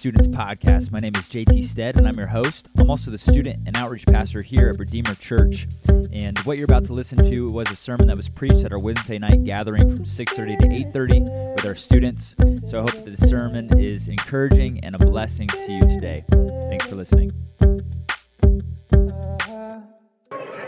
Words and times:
Students 0.00 0.28
Podcast. 0.28 0.90
My 0.90 0.98
name 0.98 1.12
is 1.14 1.28
JT 1.28 1.62
Stead, 1.62 1.98
and 1.98 2.08
I'm 2.08 2.16
your 2.16 2.28
host. 2.28 2.70
I'm 2.78 2.88
also 2.88 3.10
the 3.10 3.18
student 3.18 3.60
and 3.66 3.76
outreach 3.76 4.06
pastor 4.06 4.40
here 4.40 4.70
at 4.70 4.78
Redeemer 4.78 5.14
Church. 5.16 5.66
And 6.10 6.38
what 6.38 6.56
you're 6.56 6.64
about 6.64 6.86
to 6.86 6.94
listen 6.94 7.22
to 7.24 7.50
was 7.50 7.70
a 7.70 7.76
sermon 7.76 8.06
that 8.06 8.16
was 8.16 8.26
preached 8.26 8.64
at 8.64 8.72
our 8.72 8.78
Wednesday 8.78 9.18
night 9.18 9.44
gathering 9.44 9.90
from 9.90 10.06
6:30 10.06 10.56
to 10.56 10.66
8:30 10.66 11.20
with 11.54 11.66
our 11.66 11.74
students. 11.74 12.34
So 12.64 12.78
I 12.78 12.80
hope 12.80 13.04
that 13.04 13.14
the 13.14 13.26
sermon 13.26 13.78
is 13.78 14.08
encouraging 14.08 14.82
and 14.82 14.94
a 14.94 14.98
blessing 14.98 15.48
to 15.48 15.70
you 15.70 15.82
today. 15.82 16.24
Thanks 16.70 16.86
for 16.86 16.96
listening. 16.96 17.32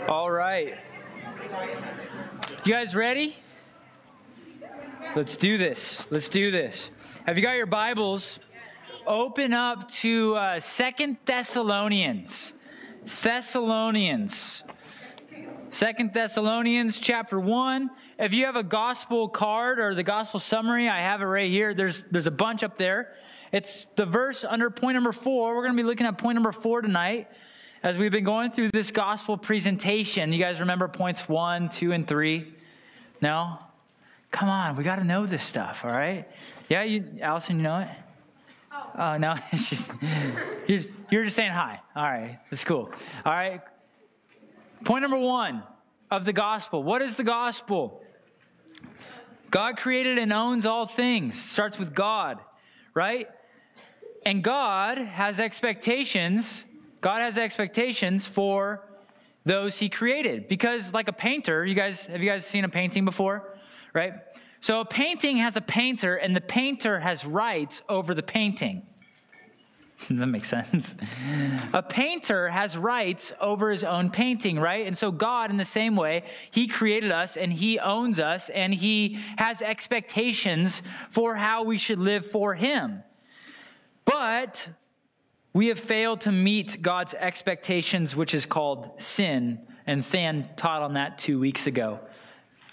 All 0.07 0.29
right. 0.29 0.75
You 2.65 2.71
guys 2.71 2.93
ready? 2.93 3.35
Let's 5.15 5.35
do 5.35 5.57
this. 5.57 6.05
Let's 6.11 6.29
do 6.29 6.51
this. 6.51 6.91
Have 7.25 7.35
you 7.35 7.41
got 7.41 7.53
your 7.53 7.65
Bibles? 7.65 8.39
Open 9.05 9.53
up 9.53 9.91
to 9.91 10.35
uh, 10.35 10.59
Second 10.61 11.17
Thessalonians. 11.25 12.53
Thessalonians. 13.21 14.63
Second 15.71 16.13
Thessalonians 16.13 16.97
chapter 16.97 17.37
1. 17.37 17.89
If 18.17 18.33
you 18.33 18.45
have 18.45 18.55
a 18.55 18.63
gospel 18.63 19.27
card 19.27 19.79
or 19.79 19.93
the 19.93 20.03
gospel 20.03 20.39
summary, 20.39 20.87
I 20.87 21.01
have 21.01 21.21
it 21.21 21.25
right 21.25 21.51
here. 21.51 21.73
There's, 21.73 22.03
there's 22.11 22.27
a 22.27 22.31
bunch 22.31 22.63
up 22.63 22.77
there. 22.77 23.13
It's 23.51 23.87
the 23.97 24.05
verse 24.05 24.45
under 24.45 24.69
point 24.69 24.95
number 24.95 25.11
4. 25.11 25.53
We're 25.53 25.63
going 25.63 25.75
to 25.75 25.83
be 25.83 25.87
looking 25.87 26.07
at 26.07 26.17
point 26.17 26.35
number 26.35 26.53
4 26.53 26.83
tonight 26.83 27.27
as 27.81 27.97
we've 27.97 28.11
been 28.11 28.23
going 28.23 28.51
through 28.51 28.69
this 28.71 28.91
gospel 28.91 29.37
presentation. 29.37 30.31
You 30.31 30.39
guys 30.39 30.61
remember 30.61 30.87
points 30.87 31.27
1, 31.27 31.69
2, 31.69 31.91
and 31.91 32.07
3? 32.07 32.53
No? 33.21 33.59
Come 34.31 34.47
on, 34.47 34.77
we 34.77 34.85
got 34.85 34.95
to 34.95 35.03
know 35.03 35.25
this 35.25 35.43
stuff, 35.43 35.83
all 35.83 35.91
right? 35.91 36.25
Yeah, 36.69 36.83
you, 36.83 37.05
Allison, 37.21 37.57
you 37.57 37.63
know 37.63 37.79
it? 37.79 37.89
Oh, 38.73 39.01
uh, 39.01 39.17
no, 39.17 39.35
you're, 40.67 40.81
you're 41.11 41.23
just 41.23 41.35
saying 41.35 41.51
hi. 41.51 41.79
All 41.95 42.03
right, 42.03 42.39
that's 42.49 42.63
cool. 42.63 42.91
All 43.25 43.31
right. 43.31 43.61
Point 44.83 45.01
number 45.01 45.17
one 45.17 45.63
of 46.11 46.25
the 46.25 46.33
gospel. 46.33 46.83
What 46.83 47.01
is 47.01 47.15
the 47.15 47.23
gospel? 47.23 48.01
God 49.51 49.77
created 49.77 50.17
and 50.17 50.33
owns 50.33 50.65
all 50.65 50.87
things. 50.87 51.39
Starts 51.39 51.77
with 51.77 51.93
God, 51.93 52.39
right? 52.93 53.27
And 54.25 54.43
God 54.43 54.97
has 54.97 55.39
expectations. 55.39 56.63
God 57.01 57.21
has 57.21 57.37
expectations 57.37 58.25
for 58.25 58.83
those 59.45 59.77
he 59.77 59.89
created. 59.89 60.47
Because 60.47 60.93
like 60.93 61.07
a 61.07 61.13
painter, 61.13 61.65
you 61.65 61.75
guys 61.75 62.05
have 62.07 62.21
you 62.21 62.29
guys 62.29 62.45
seen 62.45 62.65
a 62.65 62.69
painting 62.69 63.05
before? 63.05 63.53
right? 63.93 64.13
So 64.63 64.79
a 64.79 64.85
painting 64.85 65.35
has 65.39 65.57
a 65.57 65.61
painter, 65.61 66.15
and 66.15 66.33
the 66.33 66.39
painter 66.39 67.01
has 67.01 67.25
rights 67.25 67.81
over 67.89 68.13
the 68.13 68.23
painting. 68.23 68.83
that 70.09 70.25
makes 70.25 70.47
sense. 70.47 70.95
A 71.73 71.83
painter 71.83 72.47
has 72.47 72.77
rights 72.77 73.33
over 73.41 73.71
his 73.71 73.83
own 73.83 74.09
painting, 74.09 74.57
right? 74.57 74.87
And 74.87 74.97
so 74.97 75.11
God, 75.11 75.51
in 75.51 75.57
the 75.57 75.65
same 75.65 75.97
way, 75.97 76.23
He 76.49 76.69
created 76.69 77.11
us 77.11 77.35
and 77.35 77.51
He 77.51 77.77
owns 77.77 78.21
us 78.21 78.47
and 78.47 78.73
He 78.73 79.19
has 79.37 79.61
expectations 79.61 80.81
for 81.09 81.35
how 81.35 81.63
we 81.63 81.77
should 81.77 81.99
live 81.99 82.25
for 82.25 82.55
Him. 82.55 83.03
But 84.05 84.69
we 85.51 85.67
have 85.67 85.79
failed 85.79 86.21
to 86.21 86.31
meet 86.31 86.81
God's 86.81 87.13
expectations, 87.15 88.15
which 88.15 88.33
is 88.33 88.45
called 88.45 88.91
sin. 89.01 89.59
And 89.85 90.03
Than 90.03 90.47
taught 90.55 90.83
on 90.83 90.93
that 90.93 91.19
two 91.19 91.37
weeks 91.37 91.67
ago. 91.67 91.99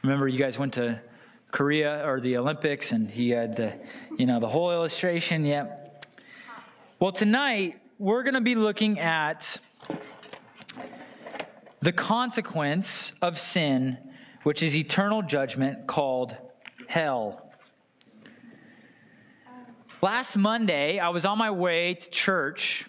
Remember, 0.05 0.29
you 0.29 0.39
guys 0.39 0.57
went 0.57 0.75
to 0.75 1.01
Korea 1.51 2.07
or 2.07 2.21
the 2.21 2.37
Olympics, 2.37 2.93
and 2.93 3.11
he 3.11 3.31
had 3.31 3.57
the, 3.57 3.75
you 4.17 4.27
know, 4.27 4.41
the 4.41 4.49
whole 4.49 4.73
illustration. 4.73 5.45
Yep. 5.45 6.07
Well, 6.99 7.13
tonight 7.13 7.81
we're 7.99 8.23
going 8.23 8.35
to 8.35 8.41
be 8.41 8.55
looking 8.55 8.99
at 8.99 9.59
the 11.81 11.93
consequence 11.93 13.13
of 13.23 13.39
sin, 13.39 13.99
which 14.43 14.63
is 14.63 14.77
eternal 14.77 15.23
judgment 15.23 15.87
called 15.87 16.37
hell. 16.87 17.51
Last 20.03 20.37
Monday, 20.37 20.99
I 20.99 21.11
was 21.11 21.25
on 21.25 21.37
my 21.37 21.51
way 21.51 21.95
to 21.95 22.11
church, 22.11 22.87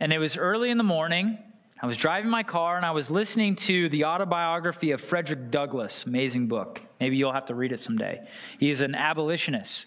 and 0.00 0.12
it 0.12 0.18
was 0.18 0.36
early 0.36 0.70
in 0.70 0.78
the 0.78 0.84
morning. 0.84 1.38
I 1.82 1.86
was 1.86 1.98
driving 1.98 2.30
my 2.30 2.42
car 2.42 2.78
and 2.78 2.86
I 2.86 2.92
was 2.92 3.10
listening 3.10 3.56
to 3.56 3.90
the 3.90 4.06
autobiography 4.06 4.92
of 4.92 5.00
Frederick 5.00 5.50
Douglass, 5.50 6.06
amazing 6.06 6.46
book. 6.46 6.80
Maybe 7.00 7.16
you'll 7.16 7.32
have 7.32 7.46
to 7.46 7.54
read 7.54 7.72
it 7.72 7.80
someday. 7.80 8.26
He 8.58 8.70
is 8.70 8.80
an 8.80 8.94
abolitionist. 8.94 9.86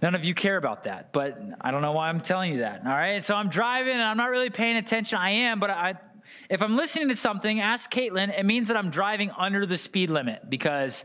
None 0.00 0.14
of 0.14 0.24
you 0.24 0.34
care 0.34 0.56
about 0.56 0.84
that, 0.84 1.12
but 1.12 1.40
I 1.60 1.70
don't 1.70 1.82
know 1.82 1.92
why 1.92 2.08
I'm 2.08 2.20
telling 2.20 2.52
you 2.52 2.60
that. 2.60 2.82
All 2.84 2.92
right. 2.92 3.22
So 3.22 3.34
I'm 3.34 3.48
driving 3.48 3.94
and 3.94 4.02
I'm 4.02 4.16
not 4.16 4.30
really 4.30 4.50
paying 4.50 4.76
attention. 4.76 5.18
I 5.18 5.30
am, 5.30 5.58
but 5.58 5.70
I, 5.70 5.94
if 6.48 6.62
I'm 6.62 6.76
listening 6.76 7.08
to 7.08 7.16
something, 7.16 7.60
ask 7.60 7.90
Caitlin, 7.92 8.36
it 8.38 8.44
means 8.44 8.68
that 8.68 8.76
I'm 8.76 8.90
driving 8.90 9.30
under 9.36 9.66
the 9.66 9.76
speed 9.76 10.10
limit 10.10 10.48
because 10.48 11.04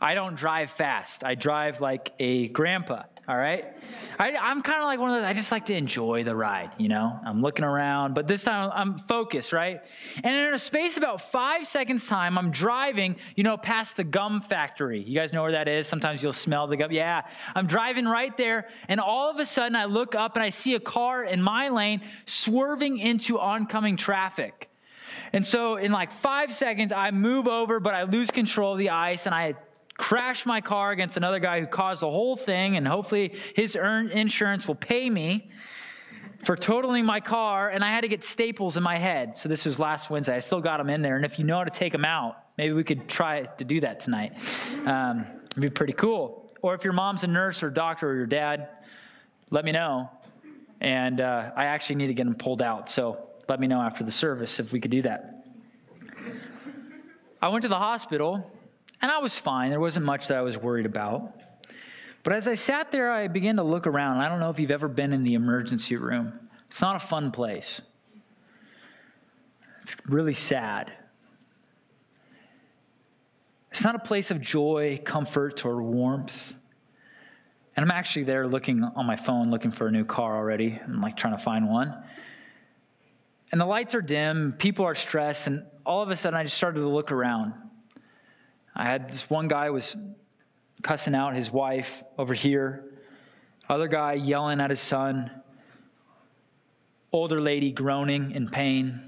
I 0.00 0.14
don't 0.14 0.36
drive 0.36 0.70
fast. 0.70 1.22
I 1.22 1.34
drive 1.34 1.82
like 1.82 2.12
a 2.18 2.48
grandpa 2.48 3.02
all 3.30 3.36
right? 3.36 3.64
I, 4.18 4.30
am 4.30 4.60
kind 4.62 4.80
of 4.80 4.86
like 4.86 4.98
one 4.98 5.10
of 5.10 5.22
those, 5.22 5.24
I 5.24 5.34
just 5.34 5.52
like 5.52 5.66
to 5.66 5.74
enjoy 5.74 6.24
the 6.24 6.34
ride, 6.34 6.72
you 6.78 6.88
know? 6.88 7.16
I'm 7.24 7.42
looking 7.42 7.64
around, 7.64 8.14
but 8.14 8.26
this 8.26 8.42
time 8.42 8.72
I'm 8.74 8.98
focused, 8.98 9.52
right? 9.52 9.80
And 10.24 10.34
in 10.48 10.52
a 10.52 10.58
space 10.58 10.96
about 10.96 11.20
five 11.20 11.64
seconds' 11.68 12.08
time, 12.08 12.36
I'm 12.36 12.50
driving, 12.50 13.16
you 13.36 13.44
know, 13.44 13.56
past 13.56 13.96
the 13.96 14.02
gum 14.02 14.40
factory. 14.40 15.00
You 15.00 15.14
guys 15.14 15.32
know 15.32 15.42
where 15.42 15.52
that 15.52 15.68
is? 15.68 15.86
Sometimes 15.86 16.24
you'll 16.24 16.32
smell 16.32 16.66
the 16.66 16.76
gum. 16.76 16.90
Yeah, 16.90 17.22
I'm 17.54 17.68
driving 17.68 18.04
right 18.04 18.36
there, 18.36 18.68
and 18.88 18.98
all 18.98 19.30
of 19.30 19.38
a 19.38 19.46
sudden 19.46 19.76
I 19.76 19.84
look 19.84 20.16
up 20.16 20.34
and 20.34 20.42
I 20.42 20.50
see 20.50 20.74
a 20.74 20.80
car 20.80 21.22
in 21.22 21.40
my 21.40 21.68
lane 21.68 22.00
swerving 22.26 22.98
into 22.98 23.38
oncoming 23.38 23.96
traffic. 23.96 24.68
And 25.32 25.46
so 25.46 25.76
in 25.76 25.92
like 25.92 26.10
five 26.10 26.52
seconds, 26.52 26.92
I 26.92 27.12
move 27.12 27.46
over, 27.46 27.78
but 27.78 27.94
I 27.94 28.02
lose 28.02 28.32
control 28.32 28.72
of 28.72 28.78
the 28.78 28.90
ice 28.90 29.26
and 29.26 29.34
I 29.34 29.54
crash 30.00 30.46
my 30.46 30.62
car 30.62 30.92
against 30.92 31.18
another 31.18 31.38
guy 31.38 31.60
who 31.60 31.66
caused 31.66 32.00
the 32.00 32.08
whole 32.08 32.34
thing, 32.34 32.76
and 32.76 32.88
hopefully 32.88 33.34
his 33.54 33.76
insurance 33.76 34.66
will 34.66 34.74
pay 34.74 35.10
me 35.10 35.50
for 36.42 36.56
totaling 36.56 37.04
my 37.04 37.20
car, 37.20 37.68
and 37.68 37.84
I 37.84 37.90
had 37.90 38.00
to 38.00 38.08
get 38.08 38.24
staples 38.24 38.78
in 38.78 38.82
my 38.82 38.96
head. 38.96 39.36
So 39.36 39.50
this 39.50 39.66
was 39.66 39.78
last 39.78 40.08
Wednesday. 40.08 40.34
I 40.34 40.38
still 40.38 40.62
got 40.62 40.78
them 40.78 40.88
in 40.88 41.02
there, 41.02 41.16
and 41.16 41.24
if 41.26 41.38
you 41.38 41.44
know 41.44 41.58
how 41.58 41.64
to 41.64 41.70
take 41.70 41.92
them 41.92 42.06
out, 42.06 42.42
maybe 42.56 42.72
we 42.72 42.82
could 42.82 43.10
try 43.10 43.42
to 43.42 43.64
do 43.64 43.82
that 43.82 44.00
tonight. 44.00 44.32
Um, 44.86 45.26
it'd 45.50 45.60
be 45.60 45.68
pretty 45.68 45.92
cool. 45.92 46.50
Or 46.62 46.74
if 46.74 46.82
your 46.82 46.94
mom's 46.94 47.22
a 47.22 47.26
nurse 47.26 47.62
or 47.62 47.68
doctor 47.68 48.08
or 48.10 48.14
your 48.16 48.26
dad, 48.26 48.68
let 49.50 49.66
me 49.66 49.72
know. 49.72 50.10
And 50.80 51.20
uh, 51.20 51.50
I 51.54 51.66
actually 51.66 51.96
need 51.96 52.06
to 52.06 52.14
get 52.14 52.24
them 52.24 52.36
pulled 52.36 52.62
out. 52.62 52.88
So 52.88 53.18
let 53.50 53.60
me 53.60 53.66
know 53.66 53.82
after 53.82 54.02
the 54.02 54.12
service 54.12 54.60
if 54.60 54.72
we 54.72 54.80
could 54.80 54.90
do 54.90 55.02
that. 55.02 55.44
I 57.42 57.48
went 57.48 57.62
to 57.62 57.68
the 57.68 57.78
hospital 57.78 58.50
and 59.02 59.10
I 59.10 59.18
was 59.18 59.36
fine. 59.36 59.70
There 59.70 59.80
wasn't 59.80 60.06
much 60.06 60.28
that 60.28 60.36
I 60.36 60.42
was 60.42 60.56
worried 60.58 60.86
about. 60.86 61.40
But 62.22 62.34
as 62.34 62.46
I 62.46 62.54
sat 62.54 62.90
there, 62.90 63.10
I 63.10 63.28
began 63.28 63.56
to 63.56 63.62
look 63.62 63.86
around. 63.86 64.18
I 64.18 64.28
don't 64.28 64.40
know 64.40 64.50
if 64.50 64.58
you've 64.58 64.70
ever 64.70 64.88
been 64.88 65.12
in 65.12 65.24
the 65.24 65.34
emergency 65.34 65.96
room, 65.96 66.32
it's 66.68 66.80
not 66.80 66.96
a 66.96 67.00
fun 67.00 67.30
place. 67.30 67.80
It's 69.82 69.96
really 70.06 70.34
sad. 70.34 70.92
It's 73.70 73.82
not 73.82 73.94
a 73.94 74.00
place 74.00 74.30
of 74.30 74.40
joy, 74.40 75.00
comfort, 75.04 75.64
or 75.64 75.82
warmth. 75.82 76.54
And 77.76 77.84
I'm 77.84 77.90
actually 77.90 78.24
there 78.24 78.46
looking 78.46 78.84
on 78.84 79.06
my 79.06 79.16
phone, 79.16 79.50
looking 79.50 79.70
for 79.70 79.86
a 79.86 79.90
new 79.90 80.04
car 80.04 80.36
already. 80.36 80.78
I'm 80.84 81.00
like 81.00 81.16
trying 81.16 81.36
to 81.36 81.42
find 81.42 81.68
one. 81.68 81.96
And 83.52 83.60
the 83.60 83.64
lights 83.64 83.94
are 83.94 84.02
dim, 84.02 84.54
people 84.58 84.84
are 84.84 84.94
stressed, 84.94 85.46
and 85.46 85.64
all 85.84 86.02
of 86.02 86.10
a 86.10 86.16
sudden 86.16 86.38
I 86.38 86.44
just 86.44 86.56
started 86.56 86.80
to 86.80 86.88
look 86.88 87.10
around. 87.10 87.54
I 88.74 88.84
had 88.84 89.12
this 89.12 89.28
one 89.28 89.48
guy 89.48 89.70
was 89.70 89.96
cussing 90.82 91.14
out 91.14 91.34
his 91.34 91.50
wife 91.50 92.02
over 92.16 92.34
here, 92.34 92.84
other 93.68 93.88
guy 93.88 94.14
yelling 94.14 94.60
at 94.60 94.70
his 94.70 94.80
son, 94.80 95.30
older 97.12 97.40
lady 97.40 97.72
groaning 97.72 98.32
in 98.32 98.48
pain. 98.48 99.00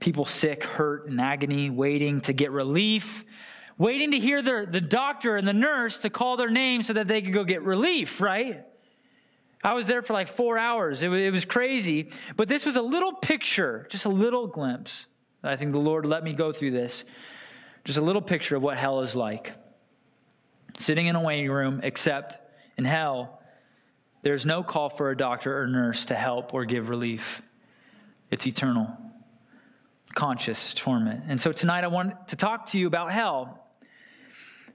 People 0.00 0.24
sick, 0.24 0.64
hurt, 0.64 1.06
in 1.06 1.20
agony, 1.20 1.70
waiting 1.70 2.20
to 2.22 2.32
get 2.32 2.50
relief, 2.50 3.24
waiting 3.78 4.10
to 4.10 4.18
hear 4.18 4.42
the, 4.42 4.66
the 4.68 4.80
doctor 4.80 5.36
and 5.36 5.46
the 5.46 5.52
nurse 5.52 5.98
to 5.98 6.10
call 6.10 6.36
their 6.36 6.50
name 6.50 6.82
so 6.82 6.92
that 6.94 7.06
they 7.06 7.22
could 7.22 7.32
go 7.32 7.44
get 7.44 7.62
relief, 7.62 8.20
right? 8.20 8.64
I 9.64 9.74
was 9.74 9.86
there 9.86 10.02
for 10.02 10.12
like 10.12 10.28
four 10.28 10.58
hours. 10.58 11.02
It 11.02 11.08
was, 11.08 11.20
it 11.22 11.30
was 11.30 11.44
crazy. 11.44 12.10
But 12.36 12.48
this 12.48 12.66
was 12.66 12.76
a 12.76 12.82
little 12.82 13.12
picture, 13.12 13.86
just 13.90 14.04
a 14.04 14.08
little 14.08 14.46
glimpse. 14.46 15.06
I 15.44 15.56
think 15.56 15.72
the 15.72 15.78
Lord 15.78 16.04
let 16.06 16.24
me 16.24 16.32
go 16.32 16.52
through 16.52 16.72
this. 16.72 17.04
Just 17.84 17.98
a 17.98 18.02
little 18.02 18.22
picture 18.22 18.56
of 18.56 18.62
what 18.62 18.76
hell 18.76 19.00
is 19.00 19.14
like. 19.14 19.52
Sitting 20.78 21.06
in 21.06 21.16
a 21.16 21.20
waiting 21.20 21.50
room, 21.50 21.80
except 21.82 22.38
in 22.76 22.84
hell, 22.84 23.40
there's 24.22 24.46
no 24.46 24.62
call 24.62 24.88
for 24.88 25.10
a 25.10 25.16
doctor 25.16 25.60
or 25.60 25.66
nurse 25.66 26.04
to 26.06 26.14
help 26.14 26.54
or 26.54 26.64
give 26.64 26.88
relief. 26.88 27.42
It's 28.30 28.46
eternal, 28.46 28.88
conscious 30.14 30.74
torment. 30.74 31.24
And 31.28 31.40
so 31.40 31.52
tonight 31.52 31.84
I 31.84 31.88
want 31.88 32.28
to 32.28 32.36
talk 32.36 32.66
to 32.68 32.78
you 32.78 32.86
about 32.86 33.12
hell 33.12 33.62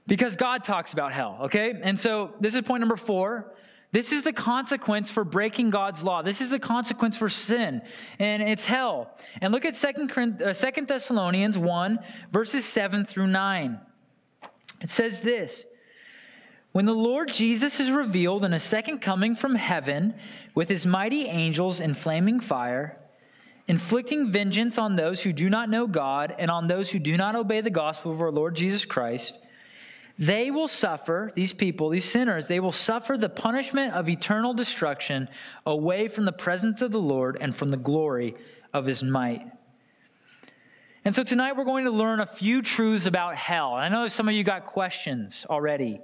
Because 0.08 0.36
God 0.36 0.64
talks 0.64 0.94
about 0.94 1.12
hell, 1.12 1.38
okay? 1.42 1.74
And 1.82 2.00
so 2.00 2.32
this 2.40 2.54
is 2.54 2.62
point 2.62 2.80
number 2.80 2.96
four. 2.96 3.54
This 3.90 4.12
is 4.12 4.22
the 4.22 4.32
consequence 4.32 5.10
for 5.10 5.24
breaking 5.24 5.70
God's 5.70 6.02
law. 6.02 6.20
This 6.20 6.40
is 6.40 6.50
the 6.50 6.58
consequence 6.58 7.16
for 7.16 7.30
sin, 7.30 7.80
and 8.18 8.42
it's 8.42 8.66
hell. 8.66 9.10
And 9.40 9.52
look 9.52 9.64
at 9.64 9.76
Second, 9.76 10.12
uh, 10.42 10.52
Thessalonians 10.52 11.56
1, 11.56 11.98
verses 12.30 12.66
7 12.66 13.06
through 13.06 13.28
9. 13.28 13.80
It 14.82 14.90
says 14.90 15.22
this 15.22 15.64
When 16.72 16.84
the 16.84 16.94
Lord 16.94 17.32
Jesus 17.32 17.80
is 17.80 17.90
revealed 17.90 18.44
in 18.44 18.52
a 18.52 18.60
second 18.60 18.98
coming 18.98 19.34
from 19.34 19.54
heaven 19.54 20.14
with 20.54 20.68
his 20.68 20.84
mighty 20.84 21.26
angels 21.26 21.80
in 21.80 21.94
flaming 21.94 22.40
fire, 22.40 22.98
inflicting 23.68 24.30
vengeance 24.30 24.76
on 24.76 24.96
those 24.96 25.22
who 25.22 25.32
do 25.32 25.48
not 25.48 25.70
know 25.70 25.86
God 25.86 26.34
and 26.38 26.50
on 26.50 26.66
those 26.66 26.90
who 26.90 26.98
do 26.98 27.16
not 27.16 27.36
obey 27.36 27.62
the 27.62 27.70
gospel 27.70 28.12
of 28.12 28.20
our 28.20 28.30
Lord 28.30 28.54
Jesus 28.54 28.84
Christ, 28.84 29.34
they 30.18 30.50
will 30.50 30.66
suffer, 30.66 31.30
these 31.34 31.52
people, 31.52 31.90
these 31.90 32.04
sinners, 32.04 32.48
they 32.48 32.58
will 32.58 32.72
suffer 32.72 33.16
the 33.16 33.28
punishment 33.28 33.94
of 33.94 34.08
eternal 34.08 34.52
destruction 34.52 35.28
away 35.64 36.08
from 36.08 36.24
the 36.24 36.32
presence 36.32 36.82
of 36.82 36.90
the 36.90 37.00
Lord 37.00 37.38
and 37.40 37.54
from 37.54 37.68
the 37.68 37.76
glory 37.76 38.34
of 38.74 38.84
his 38.84 39.02
might. 39.02 39.46
And 41.04 41.14
so 41.14 41.22
tonight 41.22 41.56
we're 41.56 41.64
going 41.64 41.84
to 41.84 41.92
learn 41.92 42.20
a 42.20 42.26
few 42.26 42.62
truths 42.62 43.06
about 43.06 43.36
hell. 43.36 43.74
I 43.74 43.88
know 43.88 44.08
some 44.08 44.28
of 44.28 44.34
you 44.34 44.42
got 44.42 44.66
questions 44.66 45.46
already. 45.48 46.00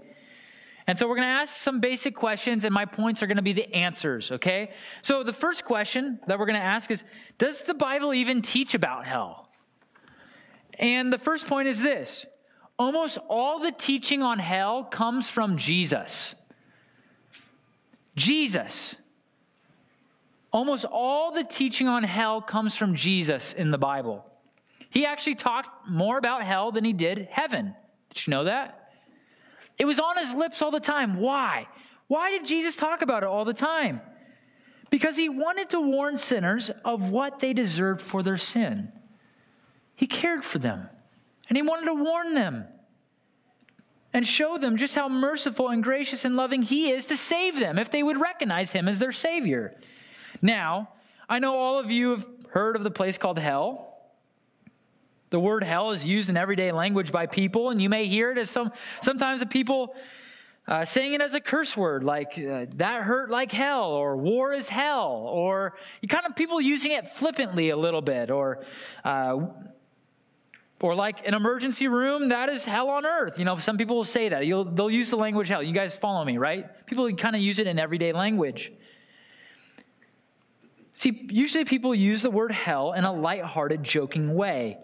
And 0.86 0.98
so 0.98 1.08
we're 1.08 1.16
going 1.16 1.28
to 1.28 1.32
ask 1.32 1.56
some 1.56 1.80
basic 1.80 2.14
questions, 2.14 2.64
and 2.64 2.72
my 2.72 2.84
points 2.84 3.22
are 3.22 3.26
going 3.26 3.38
to 3.38 3.42
be 3.42 3.54
the 3.54 3.74
answers, 3.74 4.30
okay? 4.30 4.70
So 5.02 5.24
the 5.24 5.32
first 5.32 5.64
question 5.64 6.20
that 6.26 6.38
we're 6.38 6.46
going 6.46 6.60
to 6.60 6.64
ask 6.64 6.90
is 6.90 7.02
Does 7.38 7.62
the 7.62 7.74
Bible 7.74 8.14
even 8.14 8.42
teach 8.42 8.74
about 8.74 9.06
hell? 9.06 9.48
And 10.78 11.12
the 11.12 11.18
first 11.18 11.46
point 11.46 11.68
is 11.68 11.82
this 11.82 12.26
almost 12.78 13.18
all 13.28 13.60
the 13.60 13.72
teaching 13.72 14.22
on 14.22 14.38
hell 14.38 14.84
comes 14.84 15.28
from 15.28 15.56
Jesus. 15.56 16.34
Jesus. 18.16 18.96
Almost 20.52 20.84
all 20.84 21.32
the 21.32 21.44
teaching 21.44 21.88
on 21.88 22.04
hell 22.04 22.40
comes 22.40 22.76
from 22.76 22.94
Jesus 22.94 23.52
in 23.52 23.70
the 23.70 23.78
Bible. 23.78 24.24
He 24.90 25.04
actually 25.04 25.34
talked 25.34 25.88
more 25.88 26.18
about 26.18 26.44
hell 26.44 26.70
than 26.70 26.84
he 26.84 26.92
did 26.92 27.28
heaven. 27.30 27.74
Did 28.10 28.26
you 28.26 28.30
know 28.30 28.44
that? 28.44 28.92
It 29.76 29.84
was 29.86 29.98
on 29.98 30.16
his 30.16 30.32
lips 30.32 30.62
all 30.62 30.70
the 30.70 30.78
time. 30.78 31.18
Why? 31.18 31.66
Why 32.06 32.30
did 32.30 32.46
Jesus 32.46 32.76
talk 32.76 33.02
about 33.02 33.24
it 33.24 33.28
all 33.28 33.44
the 33.44 33.54
time? 33.54 34.00
Because 34.90 35.16
he 35.16 35.28
wanted 35.28 35.70
to 35.70 35.80
warn 35.80 36.16
sinners 36.16 36.70
of 36.84 37.08
what 37.08 37.40
they 37.40 37.52
deserved 37.52 38.00
for 38.00 38.22
their 38.22 38.38
sin. 38.38 38.92
He 39.96 40.06
cared 40.06 40.44
for 40.44 40.60
them. 40.60 40.88
And 41.48 41.56
he 41.56 41.62
wanted 41.62 41.86
to 41.86 41.94
warn 41.94 42.34
them 42.34 42.64
and 44.12 44.26
show 44.26 44.56
them 44.58 44.76
just 44.76 44.94
how 44.94 45.08
merciful 45.08 45.68
and 45.68 45.82
gracious 45.82 46.24
and 46.24 46.36
loving 46.36 46.62
he 46.62 46.90
is 46.90 47.06
to 47.06 47.16
save 47.16 47.58
them 47.58 47.78
if 47.78 47.90
they 47.90 48.02
would 48.02 48.20
recognize 48.20 48.70
him 48.70 48.88
as 48.88 49.00
their 49.00 49.12
Savior. 49.12 49.74
Now, 50.40 50.90
I 51.28 51.40
know 51.40 51.56
all 51.56 51.78
of 51.78 51.90
you 51.90 52.10
have 52.10 52.26
heard 52.50 52.76
of 52.76 52.84
the 52.84 52.90
place 52.90 53.18
called 53.18 53.38
hell. 53.38 53.90
The 55.30 55.40
word 55.40 55.64
hell 55.64 55.90
is 55.90 56.06
used 56.06 56.28
in 56.28 56.36
everyday 56.36 56.70
language 56.70 57.10
by 57.10 57.26
people, 57.26 57.70
and 57.70 57.82
you 57.82 57.88
may 57.88 58.06
hear 58.06 58.30
it 58.30 58.38
as 58.38 58.50
some 58.50 58.70
sometimes 59.02 59.40
the 59.40 59.46
people 59.46 59.96
uh, 60.68 60.84
saying 60.84 61.12
it 61.12 61.20
as 61.20 61.34
a 61.34 61.40
curse 61.40 61.76
word, 61.76 62.04
like 62.04 62.38
uh, 62.38 62.66
that 62.76 63.02
hurt 63.02 63.30
like 63.30 63.50
hell, 63.50 63.90
or 63.90 64.16
war 64.16 64.52
is 64.52 64.68
hell, 64.68 65.26
or 65.26 65.74
you 66.00 66.08
kind 66.08 66.24
of 66.24 66.36
people 66.36 66.60
using 66.60 66.92
it 66.92 67.08
flippantly 67.08 67.70
a 67.70 67.76
little 67.76 68.00
bit, 68.00 68.30
or 68.30 68.64
uh, 69.04 69.38
or 70.84 70.94
like 70.94 71.26
an 71.26 71.32
emergency 71.32 71.88
room, 71.88 72.28
that 72.28 72.50
is 72.50 72.66
hell 72.66 72.90
on 72.90 73.06
earth. 73.06 73.38
You 73.38 73.46
know, 73.46 73.56
some 73.56 73.78
people 73.78 73.96
will 73.96 74.04
say 74.04 74.28
that. 74.28 74.44
You'll, 74.44 74.66
they'll 74.66 74.90
use 74.90 75.08
the 75.08 75.16
language 75.16 75.48
hell. 75.48 75.62
You 75.62 75.72
guys 75.72 75.96
follow 75.96 76.22
me, 76.22 76.36
right? 76.36 76.84
People 76.84 77.10
kind 77.16 77.34
of 77.34 77.40
use 77.40 77.58
it 77.58 77.66
in 77.66 77.78
everyday 77.78 78.12
language. 78.12 78.70
See, 80.92 81.26
usually 81.30 81.64
people 81.64 81.94
use 81.94 82.20
the 82.20 82.28
word 82.30 82.52
hell 82.52 82.92
in 82.92 83.04
a 83.04 83.12
light-hearted, 83.14 83.82
joking 83.82 84.34
way. 84.34 84.76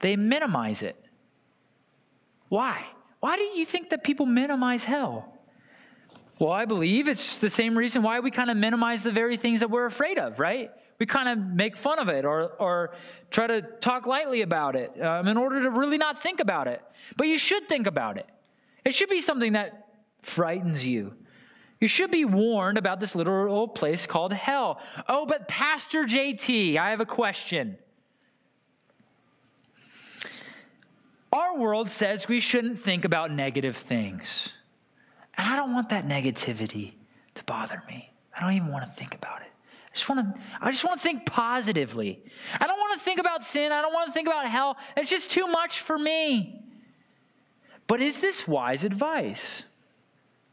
They 0.00 0.16
minimize 0.16 0.82
it. 0.82 1.02
Why? 2.50 2.84
Why 3.20 3.38
do 3.38 3.44
you 3.44 3.64
think 3.64 3.88
that 3.88 4.04
people 4.04 4.26
minimize 4.26 4.84
hell? 4.84 5.38
Well, 6.38 6.52
I 6.52 6.66
believe 6.66 7.08
it's 7.08 7.38
the 7.38 7.48
same 7.48 7.78
reason 7.78 8.02
why 8.02 8.20
we 8.20 8.30
kind 8.30 8.50
of 8.50 8.58
minimize 8.58 9.02
the 9.04 9.12
very 9.12 9.38
things 9.38 9.60
that 9.60 9.70
we're 9.70 9.86
afraid 9.86 10.18
of, 10.18 10.38
right? 10.38 10.70
We 11.00 11.06
kind 11.06 11.28
of 11.30 11.38
make 11.38 11.76
fun 11.78 11.98
of 11.98 12.08
it 12.08 12.26
or, 12.26 12.52
or 12.58 12.94
try 13.30 13.46
to 13.46 13.62
talk 13.62 14.06
lightly 14.06 14.42
about 14.42 14.76
it 14.76 15.02
um, 15.02 15.26
in 15.26 15.38
order 15.38 15.62
to 15.62 15.70
really 15.70 15.96
not 15.96 16.22
think 16.22 16.40
about 16.40 16.68
it. 16.68 16.82
But 17.16 17.26
you 17.26 17.38
should 17.38 17.68
think 17.68 17.86
about 17.86 18.18
it. 18.18 18.26
It 18.84 18.94
should 18.94 19.08
be 19.08 19.22
something 19.22 19.54
that 19.54 19.88
frightens 20.20 20.84
you. 20.84 21.14
You 21.80 21.88
should 21.88 22.10
be 22.10 22.26
warned 22.26 22.76
about 22.76 23.00
this 23.00 23.14
literal 23.14 23.66
place 23.66 24.06
called 24.06 24.34
hell. 24.34 24.78
Oh, 25.08 25.24
but 25.24 25.48
Pastor 25.48 26.04
JT, 26.04 26.76
I 26.76 26.90
have 26.90 27.00
a 27.00 27.06
question. 27.06 27.78
Our 31.32 31.56
world 31.56 31.90
says 31.90 32.28
we 32.28 32.40
shouldn't 32.40 32.78
think 32.78 33.06
about 33.06 33.30
negative 33.30 33.76
things. 33.76 34.50
And 35.38 35.48
I 35.48 35.56
don't 35.56 35.72
want 35.72 35.88
that 35.88 36.06
negativity 36.06 36.92
to 37.36 37.44
bother 37.44 37.82
me. 37.88 38.12
I 38.36 38.40
don't 38.42 38.52
even 38.52 38.70
want 38.70 38.84
to 38.84 38.90
think 38.90 39.14
about 39.14 39.40
it. 39.40 39.49
I 40.00 40.02
just 40.02 40.08
want 40.08 40.34
to 40.34 40.40
I 40.60 40.70
just 40.70 40.84
want 40.84 41.00
to 41.00 41.02
think 41.02 41.26
positively. 41.26 42.22
I 42.58 42.66
don't 42.66 42.78
want 42.78 42.98
to 42.98 43.04
think 43.04 43.20
about 43.20 43.44
sin. 43.44 43.72
I 43.72 43.82
don't 43.82 43.92
want 43.92 44.08
to 44.08 44.12
think 44.12 44.28
about 44.28 44.48
hell. 44.48 44.76
It's 44.96 45.10
just 45.10 45.30
too 45.30 45.46
much 45.46 45.80
for 45.80 45.98
me. 45.98 46.62
But 47.86 48.00
is 48.00 48.20
this 48.20 48.46
wise 48.46 48.84
advice? 48.84 49.64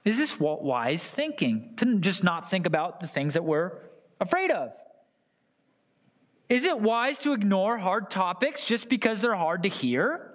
Is 0.04 0.18
this 0.18 0.40
wise 0.40 1.06
thinking 1.06 1.74
to 1.78 2.00
just 2.00 2.24
not 2.24 2.50
think 2.50 2.66
about 2.66 3.00
the 3.00 3.08
things 3.08 3.34
that 3.36 3.44
we're 3.44 3.74
afraid 4.20 4.52
of? 4.52 4.72
Is 6.50 6.64
it 6.64 6.80
wise 6.80 7.18
to 7.20 7.34
ignore 7.34 7.78
hard 7.78 8.10
topics 8.10 8.66
just 8.66 8.90
because 8.90 9.22
they're 9.22 9.36
hard 9.36 9.64
to 9.64 9.70
hear? 9.70 10.34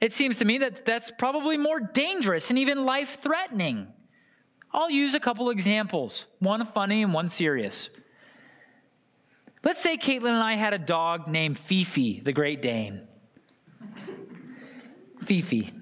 It 0.00 0.12
seems 0.12 0.38
to 0.38 0.44
me 0.44 0.58
that 0.58 0.84
that's 0.84 1.12
probably 1.16 1.56
more 1.56 1.78
dangerous 1.78 2.50
and 2.50 2.58
even 2.58 2.84
life 2.84 3.20
threatening. 3.20 3.88
I'll 4.72 4.90
use 4.90 5.14
a 5.14 5.20
couple 5.20 5.50
examples, 5.50 6.26
one 6.38 6.64
funny 6.66 7.02
and 7.02 7.12
one 7.12 7.28
serious. 7.28 7.90
Let's 9.64 9.82
say 9.82 9.96
Caitlin 9.96 10.30
and 10.30 10.42
I 10.42 10.54
had 10.54 10.72
a 10.72 10.78
dog 10.78 11.28
named 11.28 11.58
Fifi, 11.58 12.20
the 12.20 12.32
Great 12.32 12.62
Dane. 12.62 13.02
Fifi. 15.22 15.72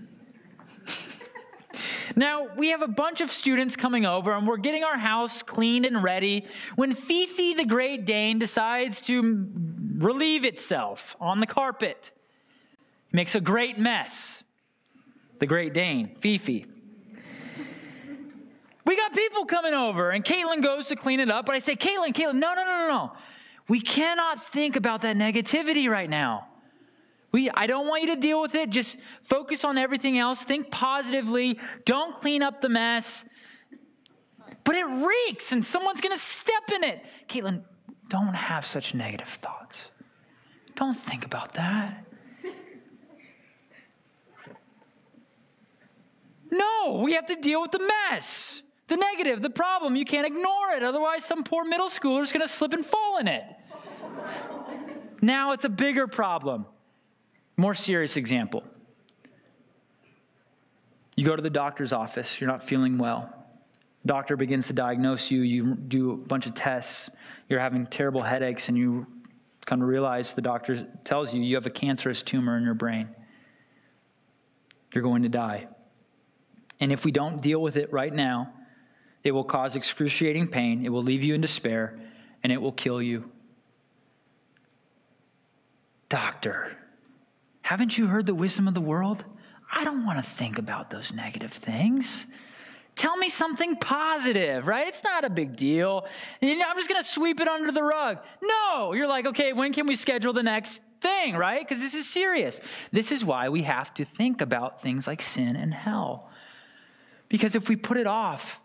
now, 2.16 2.48
we 2.56 2.70
have 2.70 2.82
a 2.82 2.88
bunch 2.88 3.20
of 3.20 3.30
students 3.30 3.76
coming 3.76 4.04
over 4.04 4.32
and 4.32 4.48
we're 4.48 4.56
getting 4.56 4.82
our 4.82 4.98
house 4.98 5.42
cleaned 5.42 5.86
and 5.86 6.02
ready 6.02 6.46
when 6.74 6.94
Fifi, 6.94 7.54
the 7.54 7.66
Great 7.66 8.04
Dane, 8.04 8.38
decides 8.38 9.00
to 9.02 9.48
relieve 9.98 10.44
itself 10.44 11.14
on 11.20 11.40
the 11.40 11.46
carpet. 11.46 12.10
Makes 13.12 13.34
a 13.34 13.40
great 13.40 13.78
mess. 13.78 14.42
The 15.38 15.46
Great 15.46 15.72
Dane, 15.72 16.16
Fifi. 16.16 16.66
We 18.88 18.96
got 18.96 19.12
people 19.12 19.44
coming 19.44 19.74
over, 19.74 20.12
and 20.12 20.24
Caitlin 20.24 20.62
goes 20.62 20.88
to 20.88 20.96
clean 20.96 21.20
it 21.20 21.30
up. 21.30 21.44
But 21.44 21.54
I 21.54 21.58
say, 21.58 21.76
Caitlin, 21.76 22.14
Caitlin, 22.14 22.36
no, 22.36 22.54
no, 22.54 22.64
no, 22.64 22.78
no, 22.78 22.88
no. 22.88 23.12
We 23.68 23.82
cannot 23.82 24.42
think 24.42 24.76
about 24.76 25.02
that 25.02 25.14
negativity 25.14 25.90
right 25.90 26.08
now. 26.08 26.48
We, 27.30 27.50
I 27.50 27.66
don't 27.66 27.86
want 27.86 28.04
you 28.04 28.14
to 28.14 28.18
deal 28.18 28.40
with 28.40 28.54
it. 28.54 28.70
Just 28.70 28.96
focus 29.22 29.62
on 29.62 29.76
everything 29.76 30.18
else. 30.18 30.42
Think 30.42 30.70
positively. 30.70 31.60
Don't 31.84 32.14
clean 32.14 32.40
up 32.40 32.62
the 32.62 32.70
mess. 32.70 33.26
But 34.64 34.74
it 34.74 34.86
reeks, 34.86 35.52
and 35.52 35.62
someone's 35.62 36.00
going 36.00 36.16
to 36.16 36.22
step 36.22 36.70
in 36.74 36.82
it. 36.82 37.04
Caitlin, 37.28 37.64
don't 38.08 38.32
have 38.32 38.64
such 38.64 38.94
negative 38.94 39.28
thoughts. 39.28 39.88
Don't 40.76 40.96
think 40.96 41.26
about 41.26 41.52
that. 41.52 42.06
No, 46.50 47.02
we 47.04 47.12
have 47.12 47.26
to 47.26 47.36
deal 47.36 47.60
with 47.60 47.72
the 47.72 47.86
mess. 48.10 48.62
The 48.88 48.96
negative, 48.96 49.42
the 49.42 49.50
problem, 49.50 49.96
you 49.96 50.04
can't 50.04 50.26
ignore 50.26 50.70
it. 50.74 50.82
Otherwise, 50.82 51.24
some 51.24 51.44
poor 51.44 51.64
middle 51.64 51.88
schooler 51.88 52.22
is 52.22 52.32
going 52.32 52.46
to 52.46 52.52
slip 52.52 52.72
and 52.72 52.84
fall 52.84 53.18
in 53.18 53.28
it. 53.28 53.44
now 55.20 55.52
it's 55.52 55.66
a 55.66 55.68
bigger 55.68 56.06
problem. 56.06 56.64
More 57.58 57.74
serious 57.74 58.16
example. 58.16 58.64
You 61.16 61.24
go 61.24 61.36
to 61.36 61.42
the 61.42 61.50
doctor's 61.50 61.92
office, 61.92 62.40
you're 62.40 62.48
not 62.48 62.62
feeling 62.62 62.96
well. 62.96 63.34
Doctor 64.06 64.36
begins 64.36 64.68
to 64.68 64.72
diagnose 64.72 65.30
you, 65.30 65.42
you 65.42 65.74
do 65.74 66.12
a 66.12 66.16
bunch 66.16 66.46
of 66.46 66.54
tests, 66.54 67.10
you're 67.48 67.60
having 67.60 67.86
terrible 67.86 68.22
headaches, 68.22 68.68
and 68.68 68.78
you 68.78 69.06
come 69.66 69.80
to 69.80 69.86
realize 69.86 70.32
the 70.32 70.40
doctor 70.40 70.86
tells 71.04 71.34
you 71.34 71.42
you 71.42 71.56
have 71.56 71.66
a 71.66 71.70
cancerous 71.70 72.22
tumor 72.22 72.56
in 72.56 72.64
your 72.64 72.74
brain. 72.74 73.08
You're 74.94 75.02
going 75.02 75.24
to 75.24 75.28
die. 75.28 75.66
And 76.80 76.92
if 76.92 77.04
we 77.04 77.10
don't 77.10 77.42
deal 77.42 77.60
with 77.60 77.76
it 77.76 77.92
right 77.92 78.14
now, 78.14 78.54
it 79.24 79.32
will 79.32 79.44
cause 79.44 79.76
excruciating 79.76 80.48
pain, 80.48 80.84
it 80.84 80.90
will 80.90 81.02
leave 81.02 81.22
you 81.24 81.34
in 81.34 81.40
despair, 81.40 81.98
and 82.42 82.52
it 82.52 82.60
will 82.60 82.72
kill 82.72 83.02
you. 83.02 83.30
Doctor, 86.08 86.76
Haven't 87.68 87.98
you 87.98 88.06
heard 88.06 88.24
the 88.24 88.34
wisdom 88.34 88.66
of 88.66 88.72
the 88.72 88.80
world? 88.80 89.26
I 89.70 89.84
don't 89.84 90.06
want 90.06 90.16
to 90.16 90.22
think 90.22 90.56
about 90.56 90.88
those 90.88 91.12
negative 91.12 91.52
things. 91.52 92.26
Tell 92.96 93.14
me 93.18 93.28
something 93.28 93.76
positive, 93.76 94.66
right? 94.66 94.88
It's 94.88 95.04
not 95.04 95.26
a 95.26 95.28
big 95.28 95.54
deal. 95.54 96.06
I'm 96.40 96.76
just 96.78 96.88
going 96.88 97.02
to 97.02 97.06
sweep 97.06 97.40
it 97.40 97.46
under 97.46 97.70
the 97.70 97.82
rug. 97.82 98.20
No, 98.42 98.94
you're 98.94 99.06
like, 99.06 99.26
okay, 99.26 99.52
when 99.52 99.74
can 99.74 99.86
we 99.86 99.96
schedule 99.96 100.32
the 100.32 100.42
next 100.42 100.80
thing, 101.02 101.36
right? 101.36 101.60
Because 101.60 101.82
this 101.82 101.92
is 101.92 102.08
serious. 102.08 102.58
This 102.90 103.12
is 103.12 103.22
why 103.22 103.50
we 103.50 103.64
have 103.64 103.92
to 103.94 104.04
think 104.06 104.40
about 104.40 104.80
things 104.80 105.06
like 105.06 105.20
sin 105.20 105.54
and 105.54 105.74
hell. 105.74 106.30
Because 107.28 107.54
if 107.54 107.68
we 107.68 107.76
put 107.76 107.98
it 107.98 108.06
off, 108.06 108.60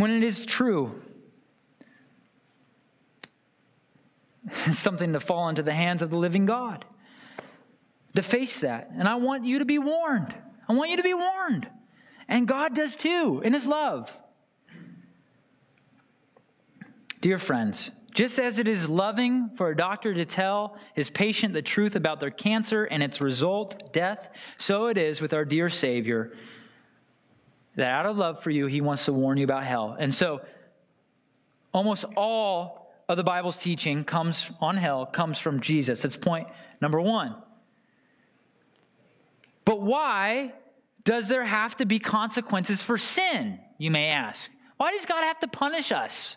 when 0.00 0.10
it 0.10 0.22
is 0.22 0.44
true, 0.46 0.94
something 4.72 5.12
to 5.12 5.20
fall 5.20 5.48
into 5.48 5.62
the 5.62 5.74
hands 5.74 6.02
of 6.02 6.10
the 6.10 6.16
living 6.16 6.46
God. 6.46 6.84
To 8.16 8.22
face 8.22 8.58
that. 8.60 8.90
And 8.96 9.06
I 9.06 9.14
want 9.14 9.44
you 9.44 9.60
to 9.60 9.64
be 9.64 9.78
warned. 9.78 10.34
I 10.68 10.72
want 10.72 10.90
you 10.90 10.96
to 10.96 11.02
be 11.02 11.14
warned. 11.14 11.68
And 12.26 12.48
God 12.48 12.74
does 12.74 12.96
too 12.96 13.40
in 13.44 13.52
His 13.52 13.66
love. 13.66 14.16
Dear 17.20 17.38
friends, 17.38 17.90
just 18.14 18.38
as 18.38 18.58
it 18.58 18.66
is 18.66 18.88
loving 18.88 19.50
for 19.54 19.70
a 19.70 19.76
doctor 19.76 20.14
to 20.14 20.24
tell 20.24 20.76
his 20.94 21.10
patient 21.10 21.52
the 21.52 21.62
truth 21.62 21.94
about 21.94 22.18
their 22.18 22.30
cancer 22.30 22.84
and 22.84 23.02
its 23.02 23.20
result, 23.20 23.92
death, 23.92 24.30
so 24.58 24.86
it 24.86 24.96
is 24.96 25.20
with 25.20 25.32
our 25.32 25.44
dear 25.44 25.68
Savior 25.68 26.32
that 27.76 27.88
out 27.88 28.06
of 28.06 28.16
love 28.16 28.42
for 28.42 28.50
you, 28.50 28.66
he 28.66 28.80
wants 28.80 29.04
to 29.06 29.12
warn 29.12 29.38
you 29.38 29.44
about 29.44 29.64
hell. 29.64 29.96
And 29.98 30.14
so, 30.14 30.40
almost 31.72 32.04
all 32.16 32.92
of 33.08 33.16
the 33.16 33.24
Bible's 33.24 33.56
teaching 33.56 34.04
comes 34.04 34.50
on 34.60 34.76
hell 34.76 35.06
comes 35.06 35.38
from 35.38 35.60
Jesus. 35.60 36.02
That's 36.02 36.16
point 36.16 36.48
number 36.80 37.00
one. 37.00 37.36
But 39.64 39.82
why 39.82 40.52
does 41.04 41.28
there 41.28 41.44
have 41.44 41.76
to 41.76 41.86
be 41.86 41.98
consequences 41.98 42.82
for 42.82 42.98
sin? 42.98 43.58
You 43.78 43.90
may 43.90 44.08
ask. 44.08 44.50
Why 44.76 44.92
does 44.92 45.06
God 45.06 45.22
have 45.24 45.40
to 45.40 45.48
punish 45.48 45.92
us? 45.92 46.36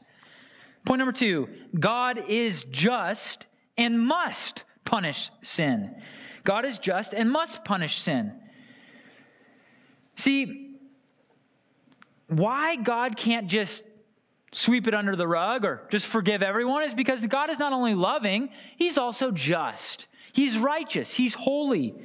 Point 0.86 1.00
number 1.00 1.14
two 1.14 1.48
God 1.80 2.24
is 2.28 2.64
just 2.66 3.46
and 3.78 4.00
must 4.00 4.64
punish 4.86 5.32
sin. 5.42 5.96
God 6.44 6.66
is 6.66 6.78
just 6.78 7.14
and 7.14 7.32
must 7.32 7.64
punish 7.64 8.02
sin. 8.02 8.34
See, 10.16 10.73
why 12.38 12.76
God 12.76 13.16
can't 13.16 13.48
just 13.48 13.84
sweep 14.52 14.88
it 14.88 14.94
under 14.94 15.16
the 15.16 15.28
rug 15.28 15.66
or 15.66 15.88
just 15.90 16.06
forgive 16.06 16.44
everyone 16.44 16.84
is 16.84 16.94
because 16.94 17.26
God 17.26 17.50
is 17.50 17.60
not 17.60 17.74
only 17.74 17.96
loving, 17.96 18.50
He's 18.78 18.98
also 18.98 19.32
just. 19.32 20.08
He's 20.32 20.58
righteous, 20.58 21.14
He's 21.14 21.34
holy 21.34 21.96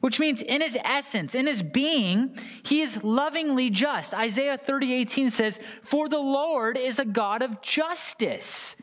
which 0.00 0.20
means 0.20 0.40
in 0.42 0.60
his 0.60 0.78
essence, 0.84 1.34
in 1.34 1.48
his 1.48 1.64
being, 1.64 2.38
he 2.62 2.80
is 2.80 3.02
lovingly 3.02 3.70
just. 3.70 4.14
Isaiah 4.14 4.56
30, 4.56 4.94
18 4.94 5.30
says, 5.30 5.58
For 5.82 6.08
the 6.08 6.18
Lord 6.18 6.76
is 6.76 7.00
a 7.00 7.04
God 7.04 7.42
of 7.42 7.60
justice. 7.62 8.76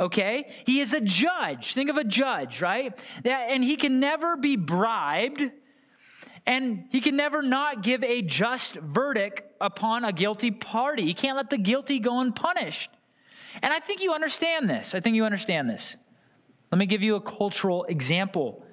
Okay? 0.00 0.52
He 0.66 0.80
is 0.80 0.92
a 0.92 1.00
judge. 1.00 1.74
Think 1.74 1.90
of 1.90 1.96
a 1.96 2.02
judge, 2.02 2.60
right? 2.60 2.98
And 3.24 3.62
he 3.62 3.76
can 3.76 4.00
never 4.00 4.36
be 4.36 4.56
bribed, 4.56 5.42
and 6.46 6.84
he 6.90 7.00
can 7.00 7.16
never 7.16 7.42
not 7.42 7.82
give 7.82 8.04
a 8.04 8.20
just 8.20 8.74
verdict 8.74 9.42
upon 9.60 10.04
a 10.04 10.12
guilty 10.12 10.50
party. 10.50 11.04
He 11.04 11.14
can't 11.14 11.36
let 11.36 11.50
the 11.50 11.58
guilty 11.58 11.98
go 11.98 12.20
unpunished. 12.20 12.90
And 13.62 13.72
I 13.72 13.80
think 13.80 14.02
you 14.02 14.12
understand 14.12 14.68
this. 14.68 14.94
I 14.94 15.00
think 15.00 15.16
you 15.16 15.24
understand 15.24 15.70
this. 15.70 15.96
Let 16.70 16.78
me 16.78 16.86
give 16.86 17.02
you 17.02 17.14
a 17.16 17.20
cultural 17.20 17.84
example. 17.84 18.64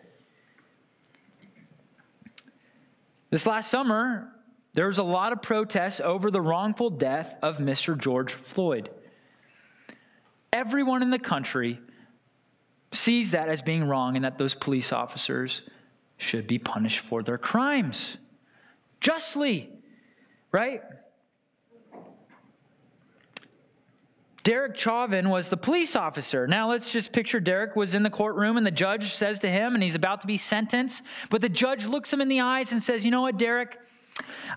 This 3.30 3.46
last 3.46 3.70
summer, 3.70 4.34
there 4.74 4.88
was 4.88 4.98
a 4.98 5.04
lot 5.04 5.32
of 5.32 5.42
protests 5.42 6.02
over 6.02 6.30
the 6.30 6.42
wrongful 6.42 6.90
death 6.90 7.36
of 7.42 7.60
Mr. 7.60 7.98
George 7.98 8.34
Floyd. 8.34 8.90
Everyone 10.52 11.02
in 11.02 11.12
the 11.12 11.20
country 11.20 11.80
sees 12.92 13.32
that 13.32 13.48
as 13.48 13.62
being 13.62 13.86
wrong 13.86 14.18
and 14.18 14.26
that 14.26 14.38
those 14.38 14.54
police 14.54 14.92
officers 14.92 15.62
should 16.22 16.48
be 16.48 16.60
punished 16.60 17.00
for 17.00 17.24
their 17.24 17.38
crimes 17.38 18.18
justly, 19.02 19.70
right? 20.52 20.82
Derek 24.44 24.78
Chauvin 24.78 25.30
was 25.30 25.50
the 25.50 25.58
police 25.58 25.96
officer. 25.96 26.48
Now 26.48 26.70
let's 26.70 26.92
just 26.92 27.12
picture 27.12 27.40
Derek 27.40 27.76
was 27.76 27.94
in 27.94 28.02
the 28.02 28.10
courtroom 28.10 28.58
and 28.58 28.66
the 28.66 28.72
judge 28.72 29.14
says 29.14 29.40
to 29.40 29.50
him, 29.50 29.76
and 29.76 29.84
he's 29.84 29.94
about 29.94 30.22
to 30.22 30.28
be 30.28 30.38
sentenced, 30.38 31.04
but 31.30 31.42
the 31.42 31.50
judge 31.50 31.86
looks 31.86 32.12
him 32.12 32.22
in 32.22 32.28
the 32.28 32.40
eyes 32.40 32.72
and 32.72 32.82
says, 32.82 33.06
You 33.06 33.12
know 33.12 33.22
what, 33.22 33.38
Derek? 33.38 33.78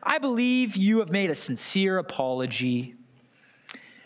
I 0.03 0.19
believe 0.19 0.77
you 0.77 0.99
have 1.01 1.11
made 1.11 1.31
a 1.31 1.35
sincere 1.35 1.99
apology. 1.99 2.95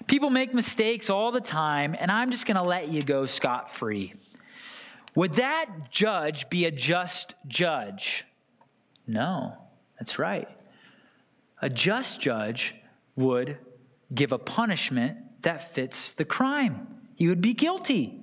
People 0.06 0.30
make 0.30 0.54
mistakes 0.54 1.10
all 1.10 1.30
the 1.30 1.40
time, 1.40 1.94
and 1.98 2.10
I'm 2.10 2.30
just 2.30 2.46
going 2.46 2.56
to 2.56 2.62
let 2.62 2.88
you 2.88 3.02
go 3.02 3.26
scot 3.26 3.72
free. 3.72 4.14
Would 5.18 5.34
that 5.34 5.90
judge 5.90 6.48
be 6.48 6.64
a 6.64 6.70
just 6.70 7.34
judge? 7.48 8.24
No, 9.04 9.54
that's 9.98 10.16
right. 10.16 10.48
A 11.60 11.68
just 11.68 12.20
judge 12.20 12.76
would 13.16 13.58
give 14.14 14.30
a 14.30 14.38
punishment 14.38 15.42
that 15.42 15.74
fits 15.74 16.12
the 16.12 16.24
crime. 16.24 16.86
He 17.16 17.26
would 17.26 17.40
be 17.40 17.52
guilty. 17.52 18.20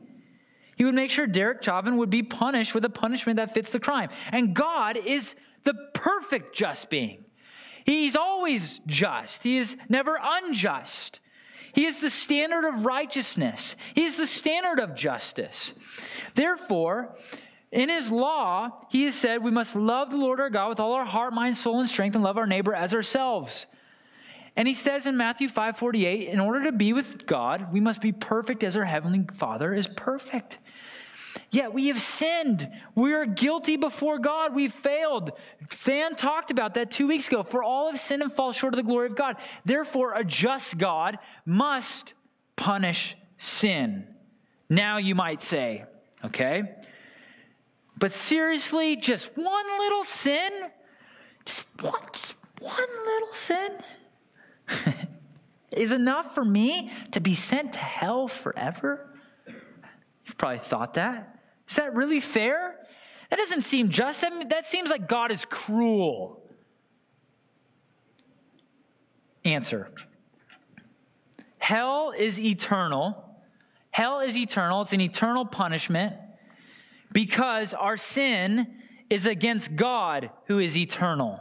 He 0.78 0.86
would 0.86 0.96
make 0.96 1.12
sure 1.12 1.28
Derek 1.28 1.62
Chauvin 1.62 1.98
would 1.98 2.10
be 2.10 2.24
punished 2.24 2.74
with 2.74 2.86
a 2.86 2.90
punishment 2.90 3.36
that 3.36 3.54
fits 3.54 3.72
the 3.72 3.80
crime. 3.82 4.08
And 4.32 4.56
God 4.56 4.96
is 4.96 5.36
the 5.66 5.74
perfect 5.94 6.56
just 6.56 6.90
being. 6.90 7.26
He's 7.86 8.16
always 8.16 8.80
just, 8.88 9.44
He 9.44 9.58
is 9.58 9.76
never 9.90 10.18
unjust. 10.24 11.20
He 11.76 11.86
is 11.86 12.00
the 12.00 12.10
standard 12.10 12.66
of 12.66 12.86
righteousness, 12.86 13.76
He 13.94 14.06
is 14.06 14.16
the 14.16 14.26
standard 14.26 14.80
of 14.80 14.96
justice. 14.96 15.74
Therefore, 16.34 17.16
in 17.72 17.90
his 17.90 18.10
law, 18.10 18.88
he 18.90 19.04
has 19.04 19.16
said 19.16 19.44
we 19.44 19.52
must 19.52 19.76
love 19.76 20.10
the 20.10 20.16
Lord 20.16 20.40
our 20.40 20.50
God 20.50 20.70
with 20.70 20.80
all 20.80 20.94
our 20.94 21.04
heart, 21.04 21.34
mind, 21.34 21.58
soul, 21.58 21.82
and 21.82 21.90
strength, 21.90 22.16
and 22.16 22.24
love 22.24 22.38
our 22.38 22.48
neighbor 22.48 22.74
as 22.74 22.94
ourselves. 22.94 23.66
And 24.56 24.66
he 24.66 24.74
says 24.74 25.06
in 25.06 25.18
Matthew 25.18 25.50
5:48, 25.50 26.30
in 26.30 26.40
order 26.40 26.64
to 26.64 26.72
be 26.72 26.94
with 26.94 27.26
God, 27.26 27.74
we 27.74 27.82
must 27.82 28.00
be 28.00 28.14
perfect 28.14 28.64
as 28.64 28.78
our 28.78 28.86
heavenly 28.86 29.26
Father 29.34 29.74
is 29.74 29.88
perfect. 29.88 30.60
Yet 31.52 31.74
we 31.74 31.88
have 31.88 32.02
sinned. 32.02 32.70
We 32.96 33.14
are 33.14 33.26
guilty 33.26 33.78
before 33.78 34.20
God. 34.20 34.54
We've 34.54 34.74
failed. 34.74 35.32
Than 35.86 36.16
talked 36.16 36.52
about 36.52 36.74
that 36.76 36.92
two 36.92 37.08
weeks 37.08 37.28
ago. 37.28 37.44
For 37.44 37.64
all 37.64 37.90
have 37.90 38.00
sinned 38.00 38.22
and 38.22 38.34
fall 38.34 38.52
short 38.52 38.74
of 38.74 38.78
the 38.78 38.84
glory 38.84 39.08
of 39.08 39.16
God. 39.16 39.38
Therefore, 39.64 40.14
a 40.14 40.24
just 40.24 40.78
God 40.78 41.18
must 41.46 42.14
punish 42.56 43.16
sin. 43.38 44.08
Now 44.70 44.98
you 44.98 45.16
might 45.16 45.42
say, 45.42 45.86
okay? 46.24 46.64
But 47.98 48.12
seriously, 48.14 48.96
just 48.96 49.36
one 49.38 49.66
little 49.80 50.04
sin? 50.04 50.52
Just 51.46 51.66
one, 51.82 52.02
just 52.12 52.36
one 52.60 53.06
little 53.06 53.34
sin? 53.34 53.72
is 55.72 55.92
enough 55.92 56.34
for 56.34 56.44
me 56.44 56.92
to 57.12 57.20
be 57.20 57.36
sent 57.36 57.74
to 57.74 57.80
hell 57.80 58.28
forever? 58.28 59.15
You've 60.36 60.40
probably 60.40 60.60
thought 60.60 60.96
that. 60.96 61.40
Is 61.70 61.78
that 61.78 61.96
really 61.96 62.20
fair? 62.20 62.76
That 63.30 63.38
doesn't 63.38 63.62
seem 63.62 63.90
just. 63.90 64.22
I 64.22 64.30
mean, 64.30 64.50
that 64.50 64.68
seems 64.68 64.90
like 64.90 65.08
God 65.08 65.32
is 65.32 65.46
cruel. 65.46 66.44
Answer 69.46 69.92
Hell 71.58 72.14
is 72.18 72.38
eternal. 72.38 73.24
Hell 73.92 74.20
is 74.20 74.36
eternal. 74.36 74.82
It's 74.82 74.92
an 74.92 75.00
eternal 75.00 75.46
punishment 75.46 76.16
because 77.14 77.74
our 77.74 77.96
sin 77.96 78.68
is 79.10 79.26
against 79.26 79.76
God 79.78 80.32
who 80.48 80.60
is 80.60 80.76
eternal. 80.76 81.40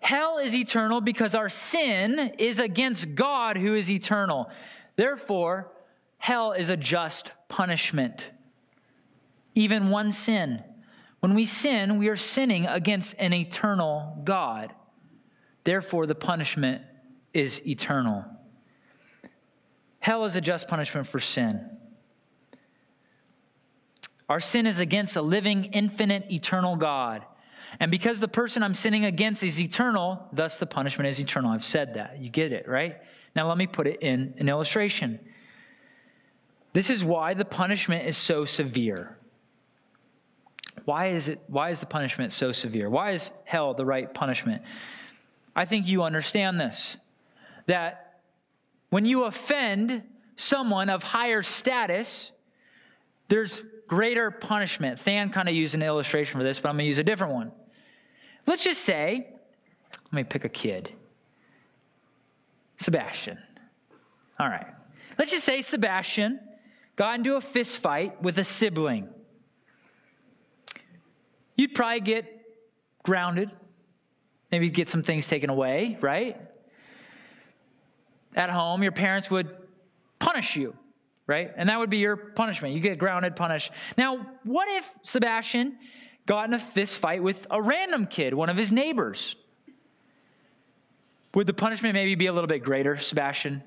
Hell 0.00 0.38
is 0.38 0.54
eternal 0.54 1.00
because 1.00 1.36
our 1.36 1.48
sin 1.48 2.32
is 2.38 2.58
against 2.58 3.14
God 3.14 3.56
who 3.56 3.76
is 3.76 3.88
eternal. 3.88 4.50
Therefore, 4.96 5.71
hell 6.22 6.52
is 6.52 6.68
a 6.68 6.76
just 6.76 7.32
punishment. 7.48 8.28
Even 9.56 9.90
one 9.90 10.12
sin. 10.12 10.62
When 11.18 11.34
we 11.34 11.44
sin, 11.44 11.98
we 11.98 12.06
are 12.08 12.16
sinning 12.16 12.64
against 12.64 13.16
an 13.18 13.32
eternal 13.32 14.16
God. 14.22 14.72
Therefore, 15.64 16.06
the 16.06 16.14
punishment 16.14 16.82
is 17.34 17.60
eternal. 17.66 18.24
Hell 19.98 20.24
is 20.24 20.36
a 20.36 20.40
just 20.40 20.68
punishment 20.68 21.08
for 21.08 21.18
sin. 21.18 21.68
Our 24.28 24.38
sin 24.38 24.68
is 24.68 24.78
against 24.78 25.16
a 25.16 25.22
living, 25.22 25.64
infinite, 25.72 26.30
eternal 26.30 26.76
God. 26.76 27.24
And 27.80 27.90
because 27.90 28.20
the 28.20 28.28
person 28.28 28.62
I'm 28.62 28.74
sinning 28.74 29.04
against 29.04 29.42
is 29.42 29.60
eternal, 29.60 30.28
thus 30.32 30.58
the 30.58 30.66
punishment 30.66 31.08
is 31.08 31.18
eternal. 31.18 31.50
I've 31.50 31.64
said 31.64 31.94
that. 31.94 32.20
You 32.20 32.30
get 32.30 32.52
it, 32.52 32.68
right? 32.68 32.98
Now 33.34 33.48
let 33.48 33.58
me 33.58 33.66
put 33.66 33.88
it 33.88 34.00
in 34.02 34.34
an 34.38 34.48
illustration. 34.48 35.18
This 36.72 36.88
is 36.88 37.04
why 37.04 37.34
the 37.34 37.44
punishment 37.44 38.06
is 38.06 38.16
so 38.16 38.44
severe. 38.44 39.18
Why 40.84 41.08
is 41.08 41.28
it 41.28 41.40
why 41.46 41.70
is 41.70 41.80
the 41.80 41.86
punishment 41.86 42.32
so 42.32 42.50
severe? 42.50 42.88
Why 42.88 43.12
is 43.12 43.30
hell 43.44 43.74
the 43.74 43.84
right 43.84 44.12
punishment? 44.12 44.62
I 45.54 45.64
think 45.64 45.86
you 45.86 46.02
understand 46.02 46.58
this. 46.58 46.96
That 47.66 48.20
when 48.90 49.04
you 49.04 49.24
offend 49.24 50.02
someone 50.36 50.88
of 50.88 51.02
higher 51.02 51.42
status, 51.42 52.32
there's 53.28 53.62
greater 53.86 54.30
punishment. 54.30 54.98
Than 55.00 55.30
kind 55.30 55.48
of 55.48 55.54
used 55.54 55.74
an 55.74 55.82
illustration 55.82 56.38
for 56.38 56.44
this, 56.44 56.58
but 56.58 56.70
I'm 56.70 56.76
going 56.76 56.84
to 56.84 56.88
use 56.88 56.98
a 56.98 57.04
different 57.04 57.34
one. 57.34 57.52
Let's 58.46 58.64
just 58.64 58.80
say, 58.80 59.28
let 60.06 60.12
me 60.12 60.24
pick 60.24 60.44
a 60.44 60.48
kid. 60.48 60.90
Sebastian. 62.78 63.38
All 64.40 64.48
right. 64.48 64.66
Let's 65.18 65.30
just 65.30 65.44
say 65.44 65.62
Sebastian 65.62 66.40
got 66.96 67.18
into 67.18 67.36
a 67.36 67.40
fist 67.40 67.78
fight 67.78 68.22
with 68.22 68.38
a 68.38 68.44
sibling. 68.44 69.08
You'd 71.56 71.74
probably 71.74 72.00
get 72.00 72.26
grounded, 73.02 73.50
maybe 74.50 74.68
get 74.68 74.88
some 74.88 75.02
things 75.02 75.26
taken 75.26 75.50
away, 75.50 75.98
right? 76.00 76.40
At 78.34 78.50
home, 78.50 78.82
your 78.82 78.92
parents 78.92 79.30
would 79.30 79.54
punish 80.18 80.56
you, 80.56 80.74
right? 81.26 81.52
And 81.56 81.68
that 81.68 81.78
would 81.78 81.90
be 81.90 81.98
your 81.98 82.16
punishment. 82.16 82.74
You 82.74 82.80
get 82.80 82.98
grounded, 82.98 83.36
punished. 83.36 83.70
Now, 83.98 84.26
what 84.44 84.68
if 84.68 84.88
Sebastian 85.02 85.78
got 86.26 86.48
in 86.48 86.54
a 86.54 86.58
fist 86.58 86.98
fight 86.98 87.22
with 87.22 87.46
a 87.50 87.60
random 87.60 88.06
kid, 88.06 88.34
one 88.34 88.48
of 88.48 88.56
his 88.56 88.72
neighbors? 88.72 89.36
Would 91.34 91.46
the 91.46 91.54
punishment 91.54 91.94
maybe 91.94 92.14
be 92.14 92.26
a 92.26 92.32
little 92.32 92.48
bit 92.48 92.62
greater, 92.62 92.96
Sebastian? 92.96 93.62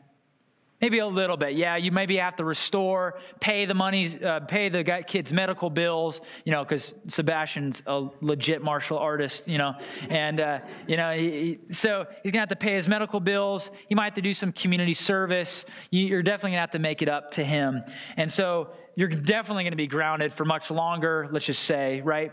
Maybe 0.86 1.00
a 1.00 1.08
little 1.08 1.36
bit. 1.36 1.54
Yeah, 1.54 1.78
you 1.78 1.92
maybe 1.92 2.18
have 2.18 2.36
to 2.36 2.46
restore, 2.46 3.18
pay 3.40 3.66
the 3.66 3.74
money, 3.74 4.24
uh, 4.24 4.42
pay 4.42 4.70
the 4.70 5.04
kid's 5.08 5.34
medical 5.34 5.72
bills, 5.72 6.22
you 6.44 6.52
know, 6.52 6.64
because 6.64 6.94
Sebastian's 7.08 7.82
a 7.88 8.10
legit 8.22 8.62
martial 8.62 9.00
artist, 9.00 9.48
you 9.48 9.58
know, 9.58 9.74
and, 10.10 10.40
uh, 10.40 10.60
you 10.86 10.96
know, 10.96 11.12
he, 11.12 11.58
so 11.72 12.06
he's 12.22 12.32
going 12.32 12.34
to 12.34 12.40
have 12.42 12.50
to 12.50 12.56
pay 12.56 12.76
his 12.76 12.88
medical 12.88 13.20
bills. 13.20 13.72
He 13.90 13.96
might 13.96 14.04
have 14.04 14.14
to 14.14 14.22
do 14.22 14.32
some 14.32 14.52
community 14.52 14.94
service. 14.94 15.66
You're 15.90 16.22
definitely 16.22 16.52
going 16.52 16.58
to 16.58 16.62
have 16.62 16.72
to 16.72 16.80
make 16.80 17.02
it 17.02 17.10
up 17.10 17.32
to 17.32 17.44
him. 17.44 17.82
And 18.16 18.32
so 18.32 18.70
you're 18.96 19.10
definitely 19.10 19.64
going 19.64 19.72
to 19.72 19.78
be 19.78 19.88
grounded 19.88 20.36
for 20.36 20.46
much 20.46 20.70
longer, 20.70 21.28
let's 21.32 21.48
just 21.48 21.64
say, 21.64 22.02
right? 22.02 22.32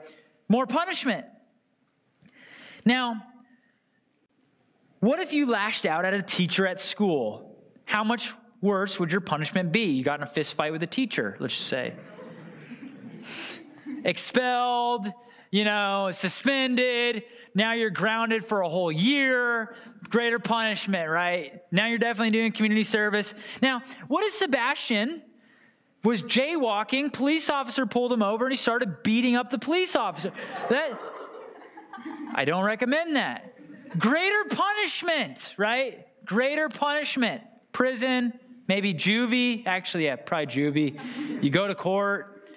More 0.50 0.66
punishment. 0.66 1.25
Now, 2.85 3.14
what 5.00 5.21
if 5.21 5.32
you 5.32 5.47
lashed 5.47 5.87
out 5.87 6.04
at 6.04 6.12
a 6.12 6.21
teacher 6.21 6.66
at 6.66 6.82
school? 6.82 7.49
How 7.87 8.04
much 8.04 8.35
worse 8.62 8.99
would 8.99 9.12
your 9.12 9.21
punishment 9.21 9.73
be? 9.73 9.85
You 9.85 10.02
got 10.02 10.21
in 10.21 10.23
a 10.23 10.26
fist 10.26 10.54
fight 10.54 10.73
with 10.73 10.83
a 10.83 10.87
teacher, 10.87 11.37
let's 11.40 11.54
just 11.54 11.69
say. 11.69 11.95
Expelled, 14.04 15.12
you 15.50 15.64
know, 15.64 16.11
suspended. 16.12 17.25
Now 17.54 17.75
you're 17.75 17.90
grounded 17.90 18.45
for 18.45 18.62
a 18.62 18.69
whole 18.69 18.90
year. 18.90 19.75
Greater 20.09 20.38
punishment, 20.38 21.11
right? 21.11 21.62
Now 21.71 21.87
you're 21.87 21.99
definitely 21.99 22.31
doing 22.31 22.52
community 22.52 22.85
service. 22.85 23.35
Now, 23.61 23.83
what 24.09 24.25
is 24.25 24.35
Sebastian? 24.35 25.23
Was 26.04 26.21
jaywalking, 26.21 27.12
police 27.12 27.49
officer 27.49 27.87
pulled 27.87 28.12
him 28.12 28.25
over 28.25 28.47
and 28.47 28.52
he 28.52 28.57
started 28.57 29.04
beating 29.04 29.37
up 29.37 29.52
the 29.52 29.59
police 29.59 29.95
officer. 29.95 30.33
That 30.69 30.99
I 32.35 32.45
don't 32.45 32.64
recommend 32.64 33.14
that. 33.14 33.54
Greater 34.00 34.45
punishment, 34.50 35.54
right? 35.57 36.07
Greater 36.25 36.68
punishment 36.68 37.42
prison, 37.72 38.38
maybe 38.68 38.94
juvie. 38.94 39.66
Actually, 39.66 40.05
yeah, 40.05 40.16
probably 40.16 40.46
juvie. 40.46 41.42
You 41.42 41.51
go 41.51 41.66
to 41.66 41.75
court, 41.75 42.48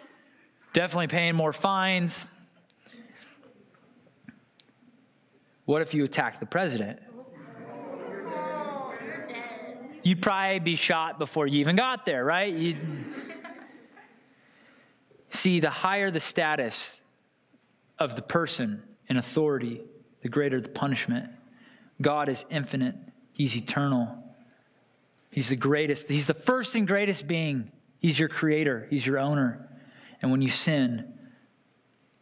definitely 0.73 1.07
paying 1.07 1.35
more 1.35 1.53
fines. 1.53 2.25
What 5.65 5.81
if 5.81 5.93
you 5.93 6.03
attack 6.03 6.39
the 6.39 6.45
president? 6.45 6.99
You'd 10.03 10.21
probably 10.21 10.59
be 10.59 10.75
shot 10.75 11.17
before 11.17 11.47
you 11.47 11.59
even 11.61 11.75
got 11.75 12.05
there, 12.05 12.23
right? 12.23 12.53
You'd... 12.53 12.77
See, 15.31 15.59
the 15.59 15.71
higher 15.71 16.11
the 16.11 16.19
status 16.19 17.01
of 17.97 18.15
the 18.15 18.21
person 18.21 18.83
in 19.09 19.17
authority, 19.17 19.81
the 20.21 20.29
greater 20.29 20.61
the 20.61 20.69
punishment. 20.69 21.29
God 22.01 22.29
is 22.29 22.45
infinite, 22.49 22.95
He's 23.33 23.57
eternal. 23.57 24.24
He's 25.35 25.49
the 25.49 25.57
greatest. 25.57 26.07
He's 26.07 26.27
the 26.27 26.33
first 26.33 26.75
and 26.75 26.87
greatest 26.87 27.27
being. 27.27 27.69
He's 27.99 28.17
your 28.17 28.29
creator, 28.29 28.87
He's 28.89 29.05
your 29.05 29.19
owner. 29.19 29.67
And 30.21 30.31
when 30.31 30.41
you 30.41 30.47
sin, 30.47 31.13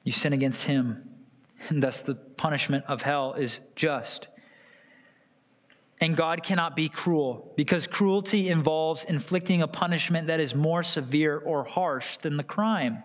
you 0.04 0.12
sin 0.12 0.34
against 0.34 0.66
Him. 0.66 1.10
And 1.70 1.82
thus 1.82 2.02
the 2.02 2.16
punishment 2.16 2.86
of 2.88 3.04
hell 3.04 3.36
is 3.36 3.62
just. 3.76 4.28
And 6.02 6.18
God 6.18 6.44
cannot 6.44 6.76
be 6.76 6.90
cruel 6.90 7.54
because 7.56 7.86
cruelty 7.86 8.50
involves 8.50 9.06
inflicting 9.06 9.62
a 9.62 9.68
punishment 9.68 10.28
that 10.28 10.42
is 10.42 10.56
more 10.56 10.82
severe 10.82 11.38
or 11.38 11.64
harsh 11.64 12.18
than 12.18 12.36
the 12.36 12.44
crime. 12.44 13.04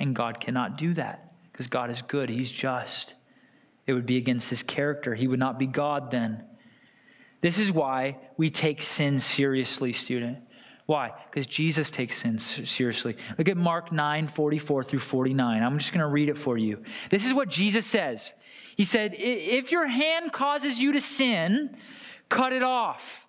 And 0.00 0.14
God 0.16 0.40
cannot 0.40 0.76
do 0.76 0.92
that 0.94 1.32
because 1.52 1.68
God 1.68 1.90
is 1.90 2.02
good, 2.02 2.28
He's 2.28 2.50
just. 2.50 3.14
It 3.86 3.92
would 3.92 4.04
be 4.04 4.16
against 4.16 4.50
His 4.50 4.64
character. 4.64 5.14
He 5.14 5.28
would 5.28 5.38
not 5.38 5.60
be 5.60 5.66
God 5.66 6.10
then. 6.10 6.42
This 7.46 7.60
is 7.60 7.70
why 7.70 8.16
we 8.36 8.50
take 8.50 8.82
sin 8.82 9.20
seriously, 9.20 9.92
student. 9.92 10.38
Why? 10.86 11.12
Because 11.30 11.46
Jesus 11.46 11.92
takes 11.92 12.22
sin 12.22 12.40
seriously. 12.40 13.16
Look 13.38 13.48
at 13.48 13.56
Mark 13.56 13.92
9, 13.92 14.26
44 14.26 14.82
through 14.82 14.98
49. 14.98 15.62
I'm 15.62 15.78
just 15.78 15.92
going 15.92 16.00
to 16.00 16.08
read 16.08 16.28
it 16.28 16.36
for 16.36 16.58
you. 16.58 16.82
This 17.08 17.24
is 17.24 17.32
what 17.32 17.48
Jesus 17.48 17.86
says. 17.86 18.32
He 18.76 18.84
said, 18.84 19.14
If 19.16 19.70
your 19.70 19.86
hand 19.86 20.32
causes 20.32 20.80
you 20.80 20.90
to 20.90 21.00
sin, 21.00 21.76
cut 22.28 22.52
it 22.52 22.64
off. 22.64 23.28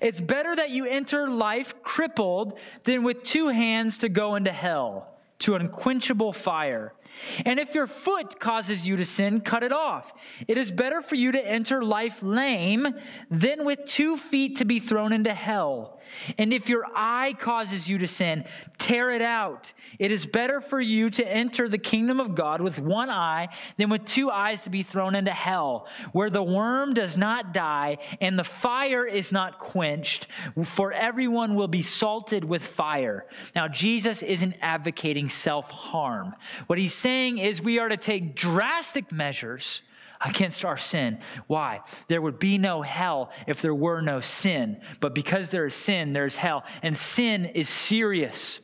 It's 0.00 0.22
better 0.22 0.56
that 0.56 0.70
you 0.70 0.86
enter 0.86 1.28
life 1.28 1.82
crippled 1.82 2.58
than 2.84 3.02
with 3.02 3.22
two 3.22 3.48
hands 3.48 3.98
to 3.98 4.08
go 4.08 4.34
into 4.34 4.50
hell, 4.50 5.14
to 5.40 5.56
unquenchable 5.56 6.32
fire 6.32 6.94
and 7.44 7.58
if 7.58 7.74
your 7.74 7.86
foot 7.86 8.38
causes 8.40 8.86
you 8.86 8.96
to 8.96 9.04
sin, 9.04 9.40
cut 9.40 9.62
it 9.62 9.72
off. 9.72 10.12
It 10.46 10.58
is 10.58 10.70
better 10.70 11.02
for 11.02 11.14
you 11.14 11.32
to 11.32 11.46
enter 11.46 11.82
life 11.82 12.22
lame 12.22 12.94
than 13.30 13.64
with 13.64 13.84
two 13.86 14.16
feet 14.16 14.56
to 14.56 14.64
be 14.64 14.78
thrown 14.78 15.12
into 15.12 15.32
hell. 15.32 15.93
And 16.38 16.52
if 16.52 16.68
your 16.68 16.86
eye 16.94 17.34
causes 17.38 17.88
you 17.88 17.98
to 17.98 18.06
sin, 18.06 18.44
tear 18.78 19.10
it 19.10 19.22
out. 19.22 19.72
It 19.98 20.10
is 20.10 20.26
better 20.26 20.60
for 20.60 20.80
you 20.80 21.10
to 21.10 21.26
enter 21.26 21.68
the 21.68 21.78
kingdom 21.78 22.20
of 22.20 22.34
God 22.34 22.60
with 22.60 22.78
one 22.78 23.10
eye 23.10 23.48
than 23.76 23.90
with 23.90 24.04
two 24.04 24.30
eyes 24.30 24.62
to 24.62 24.70
be 24.70 24.82
thrown 24.82 25.14
into 25.14 25.30
hell, 25.30 25.86
where 26.12 26.30
the 26.30 26.42
worm 26.42 26.94
does 26.94 27.16
not 27.16 27.54
die 27.54 27.98
and 28.20 28.38
the 28.38 28.44
fire 28.44 29.06
is 29.06 29.32
not 29.32 29.58
quenched, 29.58 30.26
for 30.64 30.92
everyone 30.92 31.54
will 31.54 31.68
be 31.68 31.82
salted 31.82 32.44
with 32.44 32.64
fire. 32.64 33.26
Now, 33.54 33.68
Jesus 33.68 34.22
isn't 34.22 34.56
advocating 34.60 35.28
self 35.28 35.70
harm. 35.70 36.34
What 36.66 36.78
he's 36.78 36.94
saying 36.94 37.38
is 37.38 37.62
we 37.62 37.78
are 37.78 37.88
to 37.88 37.96
take 37.96 38.34
drastic 38.34 39.12
measures 39.12 39.82
against 40.24 40.64
our 40.64 40.76
sin. 40.76 41.18
Why? 41.46 41.80
There 42.08 42.22
would 42.22 42.38
be 42.38 42.58
no 42.58 42.82
hell 42.82 43.30
if 43.46 43.60
there 43.60 43.74
were 43.74 44.00
no 44.00 44.20
sin. 44.20 44.80
But 45.00 45.14
because 45.14 45.50
there 45.50 45.66
is 45.66 45.74
sin, 45.74 46.12
there's 46.12 46.36
hell. 46.36 46.64
And 46.82 46.96
sin 46.96 47.44
is 47.44 47.68
serious. 47.68 48.60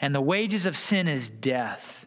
And 0.00 0.14
the 0.14 0.20
wages 0.20 0.66
of 0.66 0.76
sin 0.76 1.06
is 1.08 1.28
death. 1.28 2.06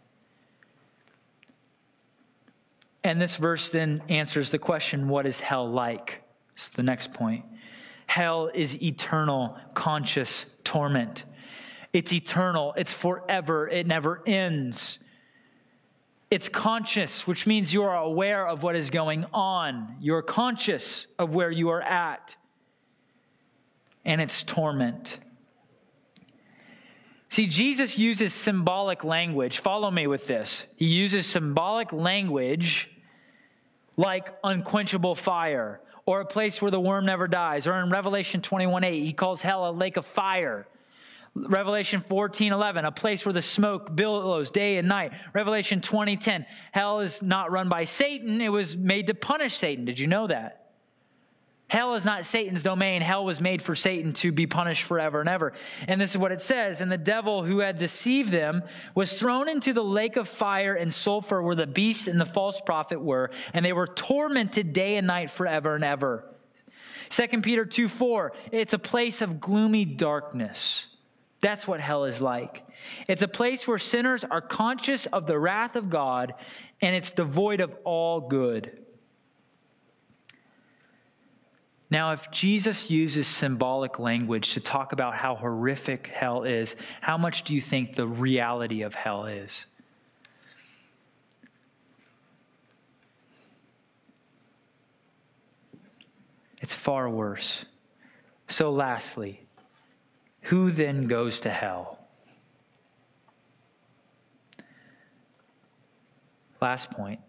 And 3.04 3.22
this 3.22 3.36
verse 3.36 3.70
then 3.70 4.02
answers 4.10 4.50
the 4.50 4.60
question 4.60 5.10
what 5.10 5.26
is 5.26 5.40
hell 5.40 5.70
like? 5.70 6.24
It's 6.54 6.70
the 6.70 6.84
next 6.84 7.14
point. 7.14 7.46
Hell 8.08 8.50
is 8.54 8.82
eternal, 8.82 9.58
conscious 9.74 10.46
torment. 10.64 11.26
It's 11.92 12.12
eternal, 12.12 12.74
it's 12.76 12.94
forever, 12.94 13.68
it 13.68 13.86
never 13.86 14.24
ends. 14.26 15.00
It's 16.34 16.50
conscious, 16.50 17.28
which 17.28 17.46
means 17.46 17.76
you 17.76 17.84
are 17.84 17.96
aware 17.96 18.48
of 18.48 18.64
what 18.64 18.76
is 18.76 18.90
going 18.90 19.24
on. 19.36 19.98
You're 20.02 20.24
conscious 20.24 21.06
of 21.20 21.36
where 21.36 21.52
you 21.52 21.70
are 21.70 21.82
at. 21.84 22.36
And 24.04 24.20
it's 24.20 24.42
torment. 24.42 25.20
See, 27.30 27.46
Jesus 27.46 28.00
uses 28.00 28.34
symbolic 28.34 29.04
language. 29.04 29.60
Follow 29.60 29.92
me 29.92 30.08
with 30.08 30.26
this. 30.26 30.64
He 30.76 30.88
uses 30.88 31.28
symbolic 31.28 31.94
language 31.94 32.90
like 33.96 34.34
unquenchable 34.44 35.14
fire 35.14 35.82
or 36.08 36.22
a 36.22 36.26
place 36.26 36.60
where 36.64 36.72
the 36.72 36.80
worm 36.80 37.06
never 37.06 37.28
dies. 37.28 37.68
Or 37.68 37.80
in 37.80 37.92
Revelation 37.92 38.42
21 38.42 38.84
8, 38.84 39.04
he 39.04 39.14
calls 39.14 39.44
hell 39.44 39.70
a 39.70 39.72
lake 39.72 39.98
of 39.98 40.06
fire. 40.08 40.66
Revelation 41.36 42.02
14, 42.02 42.54
11, 42.54 42.86
a 42.86 42.92
place 42.92 43.26
where 43.26 43.34
the 43.34 43.42
smoke 43.42 43.96
billows 43.96 44.52
day 44.52 44.78
and 44.78 44.88
night. 44.88 45.14
Revelation 45.34 45.82
20, 45.82 46.18
10, 46.18 46.46
hell 46.72 47.00
is 47.00 47.22
not 47.24 47.52
run 47.52 47.70
by 47.70 47.86
Satan. 47.86 48.40
It 48.40 48.50
was 48.50 48.78
made 48.78 49.08
to 49.08 49.16
punish 49.16 49.58
Satan. 49.58 49.86
Did 49.86 49.98
you 49.98 50.06
know 50.06 50.28
that? 50.28 50.60
Hell 51.74 51.96
is 51.96 52.06
not 52.06 52.28
Satan's 52.28 52.62
domain. 52.62 53.02
Hell 53.02 53.26
was 53.26 53.42
made 53.42 53.64
for 53.64 53.74
Satan 53.74 54.14
to 54.14 54.32
be 54.32 54.46
punished 54.46 54.84
forever 54.84 55.22
and 55.22 55.28
ever. 55.28 55.54
And 55.88 56.00
this 56.00 56.12
is 56.12 56.20
what 56.20 56.32
it 56.32 56.44
says. 56.44 56.82
And 56.82 56.92
the 56.92 57.00
devil 57.00 57.44
who 57.44 57.62
had 57.62 57.80
deceived 57.80 58.30
them 58.30 58.62
was 58.94 59.18
thrown 59.18 59.50
into 59.50 59.74
the 59.74 59.84
lake 59.84 60.16
of 60.16 60.28
fire 60.28 60.76
and 60.76 60.94
sulfur 60.94 61.42
where 61.42 61.56
the 61.56 61.66
beast 61.66 62.08
and 62.08 62.22
the 62.22 62.28
false 62.28 62.62
prophet 62.64 63.02
were, 63.02 63.32
and 63.56 63.66
they 63.66 63.74
were 63.74 63.88
tormented 63.88 64.72
day 64.72 64.98
and 64.98 65.08
night 65.08 65.32
forever 65.32 65.74
and 65.74 65.84
ever. 65.84 66.26
2 67.10 67.42
Peter 67.42 67.66
2 67.66 67.90
4, 67.90 68.34
it's 68.52 68.74
a 68.74 68.80
place 68.80 69.24
of 69.24 69.40
gloomy 69.40 69.84
darkness. 69.84 70.86
That's 71.44 71.68
what 71.68 71.82
hell 71.82 72.06
is 72.06 72.22
like. 72.22 72.64
It's 73.10 73.22
a 73.22 73.28
place 73.28 73.68
where 73.68 73.78
sinners 73.78 74.24
are 74.24 74.40
conscious 74.40 75.08
of 75.08 75.28
the 75.28 75.38
wrath 75.38 75.76
of 75.76 75.90
God, 75.90 76.34
and 76.82 76.96
it's 76.96 77.12
devoid 77.12 77.60
of 77.60 77.76
all 77.84 78.22
good. 78.22 78.80
Now, 81.90 82.14
if 82.14 82.32
Jesus 82.32 82.90
uses 82.90 83.28
symbolic 83.28 84.00
language 84.00 84.54
to 84.54 84.62
talk 84.62 84.94
about 84.94 85.16
how 85.16 85.36
horrific 85.36 86.08
hell 86.08 86.44
is, 86.44 86.78
how 87.02 87.18
much 87.18 87.44
do 87.44 87.54
you 87.54 87.60
think 87.60 87.96
the 87.96 88.08
reality 88.08 88.82
of 88.82 88.96
hell 88.96 89.26
is? 89.26 89.66
It's 96.62 96.74
far 96.74 97.10
worse. 97.10 97.66
So, 98.48 98.72
lastly, 98.72 99.43
who 100.44 100.72
then 100.72 101.08
goes 101.08 101.40
to 101.42 101.50
hell? 101.50 102.00
Last 106.62 106.92
point 106.92 107.20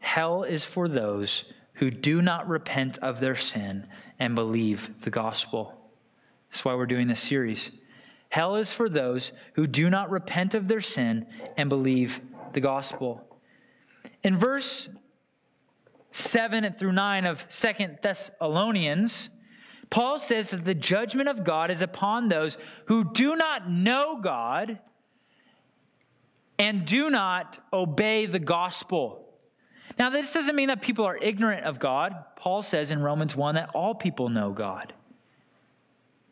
hell 0.00 0.42
is 0.42 0.64
for 0.64 0.88
those 0.88 1.44
who 1.74 1.90
do 1.90 2.20
not 2.20 2.48
repent 2.48 2.98
of 2.98 3.20
their 3.20 3.36
sin 3.36 3.86
and 4.18 4.34
believe 4.34 4.90
the 5.02 5.10
gospel. 5.10 5.74
That's 6.50 6.64
why 6.64 6.74
we're 6.74 6.86
doing 6.86 7.08
this 7.08 7.20
series. 7.20 7.70
Hell 8.28 8.56
is 8.56 8.72
for 8.72 8.88
those 8.88 9.32
who 9.54 9.66
do 9.66 9.88
not 9.88 10.10
repent 10.10 10.54
of 10.54 10.68
their 10.68 10.80
sin 10.80 11.26
and 11.56 11.68
believe 11.68 12.20
the 12.52 12.60
gospel. 12.60 13.24
In 14.22 14.36
verse 14.36 14.88
7 16.10 16.70
through 16.72 16.92
9 16.92 17.24
of 17.24 17.46
Second 17.48 17.98
Thessalonians, 18.02 19.30
Paul 19.92 20.18
says 20.18 20.48
that 20.48 20.64
the 20.64 20.74
judgment 20.74 21.28
of 21.28 21.44
God 21.44 21.70
is 21.70 21.82
upon 21.82 22.30
those 22.30 22.56
who 22.86 23.12
do 23.12 23.36
not 23.36 23.68
know 23.70 24.18
God 24.22 24.78
and 26.58 26.86
do 26.86 27.10
not 27.10 27.62
obey 27.74 28.24
the 28.24 28.38
gospel. 28.38 29.28
Now, 29.98 30.08
this 30.08 30.32
doesn't 30.32 30.56
mean 30.56 30.68
that 30.68 30.80
people 30.80 31.04
are 31.04 31.18
ignorant 31.18 31.66
of 31.66 31.78
God. 31.78 32.14
Paul 32.36 32.62
says 32.62 32.90
in 32.90 33.02
Romans 33.02 33.36
1 33.36 33.56
that 33.56 33.68
all 33.74 33.94
people 33.94 34.30
know 34.30 34.52
God. 34.52 34.94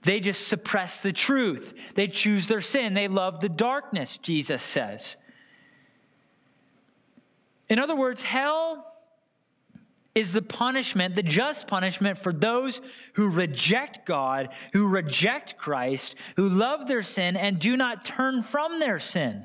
They 0.04 0.20
just 0.20 0.48
suppress 0.48 1.00
the 1.00 1.12
truth. 1.12 1.74
They 1.96 2.08
choose 2.08 2.48
their 2.48 2.62
sin. 2.62 2.94
They 2.94 3.08
love 3.08 3.40
the 3.40 3.50
darkness, 3.50 4.16
Jesus 4.16 4.62
says. 4.62 5.16
In 7.68 7.78
other 7.78 7.94
words, 7.94 8.22
hell 8.22 8.89
is 10.14 10.32
the 10.32 10.42
punishment, 10.42 11.14
the 11.14 11.22
just 11.22 11.66
punishment 11.66 12.18
for 12.18 12.32
those 12.32 12.80
who 13.14 13.28
reject 13.28 14.06
God, 14.06 14.48
who 14.72 14.86
reject 14.86 15.56
Christ, 15.56 16.14
who 16.36 16.48
love 16.48 16.88
their 16.88 17.02
sin 17.02 17.36
and 17.36 17.58
do 17.58 17.76
not 17.76 18.04
turn 18.04 18.42
from 18.42 18.80
their 18.80 18.98
sin 18.98 19.44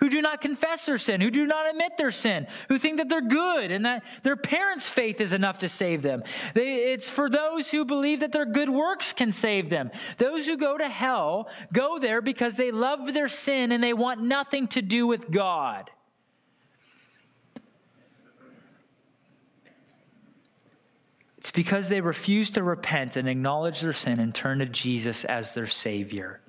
who 0.00 0.08
do 0.08 0.22
not 0.22 0.40
confess 0.40 0.86
their 0.86 0.98
sin, 0.98 1.20
who 1.20 1.30
do 1.30 1.46
not 1.46 1.68
admit 1.68 1.96
their 1.96 2.10
sin, 2.10 2.46
who 2.68 2.78
think 2.78 2.98
that 2.98 3.08
they're 3.08 3.20
good 3.20 3.70
and 3.70 3.84
that 3.84 4.02
their 4.22 4.36
parents' 4.36 4.88
faith 4.88 5.20
is 5.20 5.32
enough 5.32 5.58
to 5.58 5.68
save 5.68 6.02
them. 6.02 6.22
They, 6.54 6.92
it's 6.92 7.08
for 7.08 7.28
those 7.28 7.70
who 7.70 7.84
believe 7.84 8.20
that 8.20 8.32
their 8.32 8.46
good 8.46 8.70
works 8.70 9.12
can 9.12 9.32
save 9.32 9.70
them. 9.70 9.90
Those 10.18 10.46
who 10.46 10.56
go 10.56 10.78
to 10.78 10.88
hell 10.88 11.48
go 11.72 11.98
there 11.98 12.20
because 12.20 12.54
they 12.54 12.70
love 12.70 13.12
their 13.12 13.28
sin 13.28 13.72
and 13.72 13.82
they 13.82 13.92
want 13.92 14.22
nothing 14.22 14.68
to 14.68 14.82
do 14.82 15.06
with 15.06 15.30
God. 15.30 15.90
It's 21.38 21.47
because 21.58 21.88
they 21.88 22.00
refuse 22.00 22.50
to 22.50 22.62
repent 22.62 23.16
and 23.16 23.28
acknowledge 23.28 23.80
their 23.80 23.92
sin 23.92 24.20
and 24.20 24.32
turn 24.32 24.60
to 24.60 24.66
Jesus 24.66 25.24
as 25.24 25.54
their 25.54 25.66
Savior. 25.66 26.40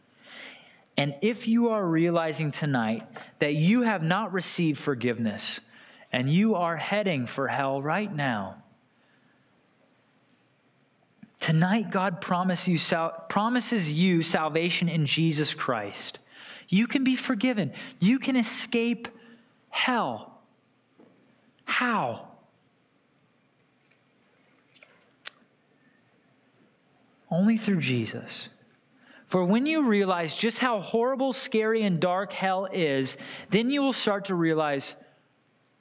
And 0.97 1.15
if 1.23 1.47
you 1.47 1.69
are 1.69 1.83
realizing 1.83 2.51
tonight 2.51 3.07
that 3.39 3.55
you 3.55 3.81
have 3.81 4.03
not 4.03 4.33
received 4.33 4.77
forgiveness 4.77 5.61
and 6.11 6.29
you 6.29 6.53
are 6.53 6.77
heading 6.77 7.25
for 7.25 7.47
hell 7.47 7.81
right 7.81 8.15
now, 8.15 8.61
tonight 11.39 11.89
God 11.89 12.21
promise 12.21 12.67
you, 12.67 12.77
promises 13.29 13.91
you 13.91 14.21
salvation 14.21 14.89
in 14.89 15.07
Jesus 15.07 15.55
Christ. 15.55 16.19
You 16.67 16.85
can 16.85 17.03
be 17.03 17.15
forgiven, 17.15 17.73
you 17.99 18.19
can 18.19 18.35
escape 18.35 19.07
hell. 19.71 20.39
How? 21.65 22.28
Only 27.31 27.57
through 27.57 27.81
Jesus. 27.81 28.49
For 29.27 29.45
when 29.45 29.67
you 29.67 29.85
realize 29.87 30.33
just 30.33 30.59
how 30.59 30.79
horrible, 30.79 31.33
scary, 31.33 31.83
and 31.83 31.99
dark 31.99 32.33
hell 32.33 32.67
is, 32.71 33.15
then 33.51 33.69
you 33.69 33.81
will 33.81 33.93
start 33.93 34.25
to 34.25 34.35
realize, 34.35 34.95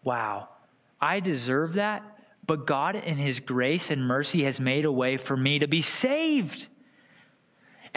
wow, 0.05 0.51
I 1.01 1.21
deserve 1.21 1.75
that, 1.75 2.03
but 2.47 2.67
God, 2.67 2.95
in 2.97 3.17
His 3.17 3.41
grace 3.41 3.91
and 3.91 4.03
mercy, 4.03 4.43
has 4.43 4.61
made 4.61 4.85
a 4.85 4.93
way 4.93 5.17
for 5.17 5.37
me 5.37 5.59
to 5.61 5.67
be 5.67 5.81
saved. 5.81 6.69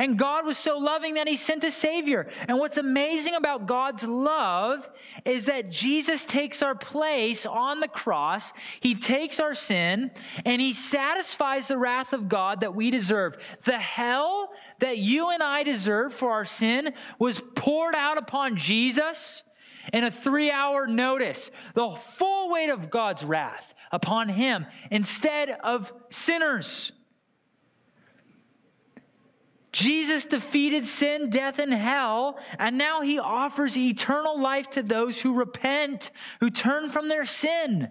And 0.02 0.18
God 0.18 0.48
was 0.48 0.58
so 0.58 0.80
loving 0.80 1.14
that 1.14 1.28
he 1.28 1.38
sent 1.38 1.64
a 1.64 1.70
Savior. 1.70 2.28
And 2.48 2.58
what's 2.58 2.78
amazing 2.78 3.36
about 3.36 3.68
God's 3.68 4.04
love 4.04 4.90
is 5.26 5.46
that 5.46 5.70
Jesus 5.70 6.26
takes 6.26 6.64
our 6.64 6.74
place 6.74 7.46
on 7.46 7.82
the 7.82 7.88
cross. 7.88 8.52
He 8.80 8.96
takes 8.96 9.40
our 9.40 9.54
sin 9.54 10.10
and 10.44 10.60
he 10.60 10.74
satisfies 10.74 11.68
the 11.68 11.78
wrath 11.78 12.14
of 12.14 12.28
God 12.28 12.62
that 12.62 12.74
we 12.74 12.90
deserve. 12.90 13.38
The 13.64 13.78
hell 13.78 14.50
that 14.80 14.98
you 14.98 15.30
and 15.30 15.44
I 15.44 15.62
deserve 15.62 16.16
for 16.16 16.32
our 16.32 16.46
sin 16.46 16.96
was 17.20 17.40
poured 17.54 17.94
out 17.94 18.18
upon 18.18 18.58
Jesus 18.58 19.44
in 19.94 20.04
a 20.04 20.10
three 20.10 20.50
hour 20.50 20.88
notice. 20.88 21.52
The 21.76 21.92
full 21.92 22.52
weight 22.52 22.72
of 22.72 22.90
God's 22.90 23.24
wrath 23.24 23.76
upon 23.92 24.30
him 24.30 24.66
instead 24.90 25.52
of 25.64 25.94
sinners. 26.10 26.92
Jesus 29.82 30.26
defeated 30.26 30.86
sin, 30.88 31.32
death, 31.32 31.58
and 31.58 31.74
hell, 31.74 32.38
and 32.60 32.78
now 32.78 33.02
he 33.02 33.18
offers 33.18 33.76
eternal 33.76 34.40
life 34.40 34.70
to 34.72 34.84
those 34.84 35.20
who 35.20 35.34
repent, 35.34 36.12
who 36.40 36.52
turn 36.52 36.90
from 36.90 37.10
their 37.10 37.26
sin 37.26 37.90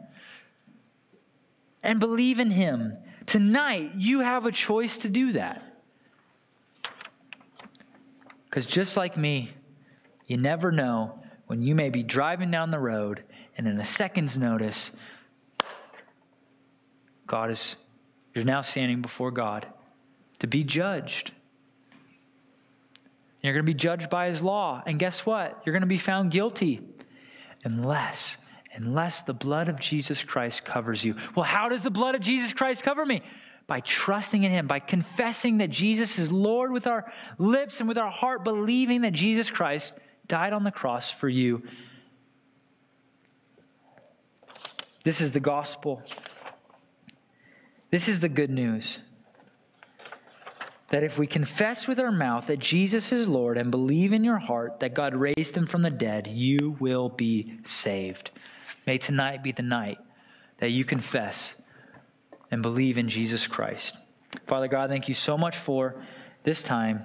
and 1.83 1.99
believe 1.99 2.39
in 2.39 2.53
him. 2.53 2.97
Tonight, 3.27 3.93
you 3.97 4.21
have 4.21 4.47
a 4.47 4.53
choice 4.53 4.99
to 4.99 5.09
do 5.09 5.33
that. 5.33 5.63
Because 8.45 8.67
just 8.67 8.97
like 8.97 9.17
me, 9.17 9.51
you 10.27 10.37
never 10.37 10.71
know 10.71 11.19
when 11.49 11.61
you 11.61 11.75
may 11.75 11.91
be 11.91 12.05
driving 12.05 12.53
down 12.53 12.71
the 12.71 12.79
road 12.79 13.25
and 13.59 13.67
in 13.67 13.81
a 13.81 13.85
second's 13.85 14.39
notice, 14.39 14.93
God 17.27 17.51
is, 17.51 17.75
you're 18.33 18.45
now 18.45 18.61
standing 18.61 19.03
before 19.03 19.33
God 19.33 19.67
to 20.39 20.47
be 20.47 20.63
judged. 20.63 21.33
You're 23.43 23.55
going 23.55 23.65
to 23.65 23.73
be 23.73 23.75
judged 23.75 24.11
by 24.11 24.29
his 24.29 24.43
law. 24.43 24.83
And 24.87 24.99
guess 24.99 25.25
what? 25.25 25.63
You're 25.65 25.73
going 25.73 25.83
to 25.83 25.87
be 25.87 25.99
found 25.99 26.31
guilty 26.31 26.81
unless 27.65 28.37
unless 28.75 29.23
the 29.23 29.35
blood 29.35 29.69
of 29.69 29.81
Jesus 29.81 30.23
Christ 30.23 30.65
covers 30.65 31.05
you. 31.05 31.17
Well, 31.35 31.45
how 31.45 31.69
does 31.69 31.83
the 31.83 31.91
blood 31.91 32.15
of 32.15 32.21
Jesus 32.21 32.53
Christ 32.53 32.83
cover 32.83 33.05
me? 33.05 33.23
By 33.67 33.81
trusting 33.81 34.43
in 34.43 34.51
him, 34.51 34.67
by 34.67 34.81
confessing 34.81 35.59
that 35.59 35.71
Jesus 35.71 36.19
is 36.19 36.33
Lord 36.33 36.73
with 36.73 36.87
our 36.87 37.13
lips 37.39 37.81
and 37.81 37.89
with 37.89 37.99
our 37.99 38.11
heart, 38.11 38.45
believing 38.45 39.03
that 39.03 39.13
Jesus 39.13 39.51
Christ 39.51 39.95
died 40.27 40.53
on 40.53 40.65
the 40.65 40.71
cross 40.71 41.11
for 41.11 41.29
you. 41.29 41.63
This 45.03 45.21
is 45.21 45.33
the 45.33 45.41
gospel. 45.41 46.03
This 47.91 48.09
is 48.09 48.21
the 48.21 48.29
good 48.29 48.51
news 48.51 48.99
that 50.91 51.05
if 51.05 51.19
we 51.19 51.27
confess 51.27 51.89
with 51.89 51.99
our 51.99 52.13
mouth 52.13 52.49
that 52.49 52.59
Jesus 52.59 53.13
is 53.13 53.29
Lord 53.29 53.57
and 53.57 53.71
believe 53.71 54.13
in 54.13 54.25
your 54.25 54.39
heart 54.39 54.81
that 54.81 54.93
God 54.93 55.15
raised 55.15 55.57
him 55.57 55.67
from 55.67 55.83
the 55.83 55.91
dead, 55.91 56.27
you 56.27 56.77
will 56.81 57.09
be 57.09 57.59
saved. 57.63 58.31
May 58.87 58.99
tonight 58.99 59.43
be 59.43 59.53
the 59.53 59.63
night 59.63 59.99
that 60.59 60.71
you 60.71 60.85
confess 60.85 61.55
and 62.51 62.61
believe 62.61 62.99
in 62.99 63.09
Jesus 63.09 63.47
Christ. 63.47 63.97
Father 64.47 64.69
God, 64.69 64.91
thank 64.91 65.09
you 65.09 65.15
so 65.15 65.39
much 65.39 65.57
for 65.57 66.03
this 66.43 66.63
time. 66.63 67.05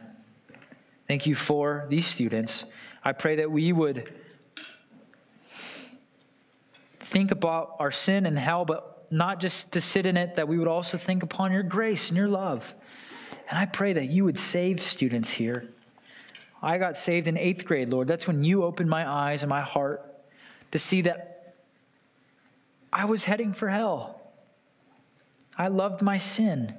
Thank 1.08 1.28
you 1.28 1.36
for 1.36 1.86
these 1.90 2.08
students. 2.08 2.66
I 3.04 3.12
pray 3.12 3.36
that 3.36 3.52
we 3.52 3.72
would 3.72 4.12
think 7.00 7.30
about 7.30 7.76
our 7.80 7.92
sin 7.92 8.26
and 8.26 8.38
hell, 8.38 8.66
but 8.66 9.06
not 9.12 9.40
just 9.40 9.72
to 9.74 9.82
sit 9.82 10.08
in 10.08 10.18
it, 10.18 10.36
that 10.36 10.48
we 10.48 10.58
would 10.58 10.68
also 10.68 10.98
think 10.98 11.22
upon 11.22 11.52
your 11.52 11.62
grace 11.62 12.10
and 12.10 12.18
your 12.18 12.28
love. 12.28 12.74
And 13.50 13.58
I 13.58 13.66
pray 13.66 13.94
that 13.94 14.10
you 14.10 14.24
would 14.24 14.40
save 14.40 14.82
students 14.82 15.30
here. 15.30 15.70
I 16.62 16.78
got 16.78 16.98
saved 16.98 17.28
in 17.28 17.38
eighth 17.38 17.66
grade, 17.66 17.90
Lord. 17.90 18.08
That's 18.08 18.28
when 18.28 18.44
you 18.44 18.64
opened 18.64 18.90
my 18.90 19.08
eyes 19.08 19.44
and 19.44 19.50
my 19.50 19.62
heart 19.62 20.04
to 20.72 20.80
see 20.80 21.02
that 21.02 21.56
I 22.92 23.06
was 23.06 23.26
heading 23.26 23.54
for 23.54 23.70
hell. 23.70 24.22
I 25.58 25.68
loved 25.68 26.02
my 26.02 26.18
sin. 26.18 26.74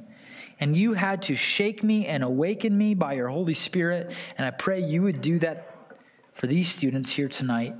And 0.58 0.76
you 0.76 0.94
had 0.94 1.22
to 1.22 1.36
shake 1.36 1.82
me 1.82 2.06
and 2.06 2.24
awaken 2.24 2.76
me 2.76 2.94
by 2.94 3.12
your 3.12 3.28
Holy 3.28 3.54
Spirit. 3.54 4.12
And 4.36 4.46
I 4.46 4.50
pray 4.50 4.82
you 4.82 5.02
would 5.02 5.20
do 5.20 5.38
that 5.40 5.72
for 6.32 6.46
these 6.46 6.68
students 6.68 7.12
here 7.12 7.28
tonight. 7.28 7.74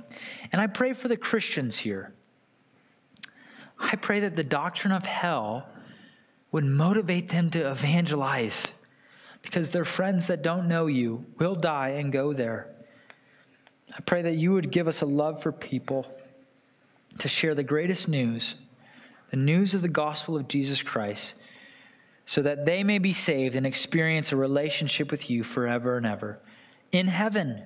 And 0.51 0.61
I 0.61 0.67
pray 0.67 0.93
for 0.93 1.07
the 1.07 1.17
Christians 1.17 1.79
here. 1.79 2.13
I 3.79 3.95
pray 3.95 4.21
that 4.21 4.35
the 4.35 4.43
doctrine 4.43 4.93
of 4.93 5.05
hell 5.05 5.67
would 6.51 6.65
motivate 6.65 7.29
them 7.29 7.49
to 7.51 7.69
evangelize 7.69 8.67
because 9.47 9.71
their 9.71 9.85
friends 9.85 10.27
that 10.27 10.41
don't 10.41 10.67
know 10.67 10.87
you 10.87 11.25
will 11.39 11.55
die 11.55 11.91
and 11.91 12.11
go 12.11 12.33
there. 12.33 12.67
I 13.97 14.01
pray 14.01 14.21
that 14.23 14.35
you 14.35 14.51
would 14.51 14.71
give 14.71 14.89
us 14.89 15.01
a 15.01 15.05
love 15.05 15.41
for 15.41 15.53
people 15.53 16.05
to 17.19 17.29
share 17.29 17.55
the 17.55 17.63
greatest 17.63 18.09
news, 18.09 18.55
the 19.31 19.37
news 19.37 19.73
of 19.73 19.81
the 19.81 19.87
gospel 19.87 20.35
of 20.35 20.49
Jesus 20.49 20.83
Christ, 20.83 21.33
so 22.25 22.41
that 22.41 22.65
they 22.65 22.83
may 22.83 22.99
be 22.99 23.13
saved 23.13 23.55
and 23.55 23.65
experience 23.65 24.33
a 24.33 24.35
relationship 24.35 25.11
with 25.11 25.29
you 25.29 25.45
forever 25.45 25.95
and 25.95 26.05
ever 26.05 26.39
in 26.91 27.07
heaven, 27.07 27.63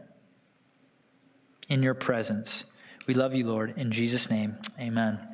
in 1.68 1.82
your 1.82 1.96
presence. 1.96 2.64
We 3.08 3.16
love 3.16 3.34
you, 3.34 3.48
Lord. 3.48 3.74
In 3.78 3.92
Jesus' 3.92 4.30
name, 4.30 4.58
amen. 4.80 5.31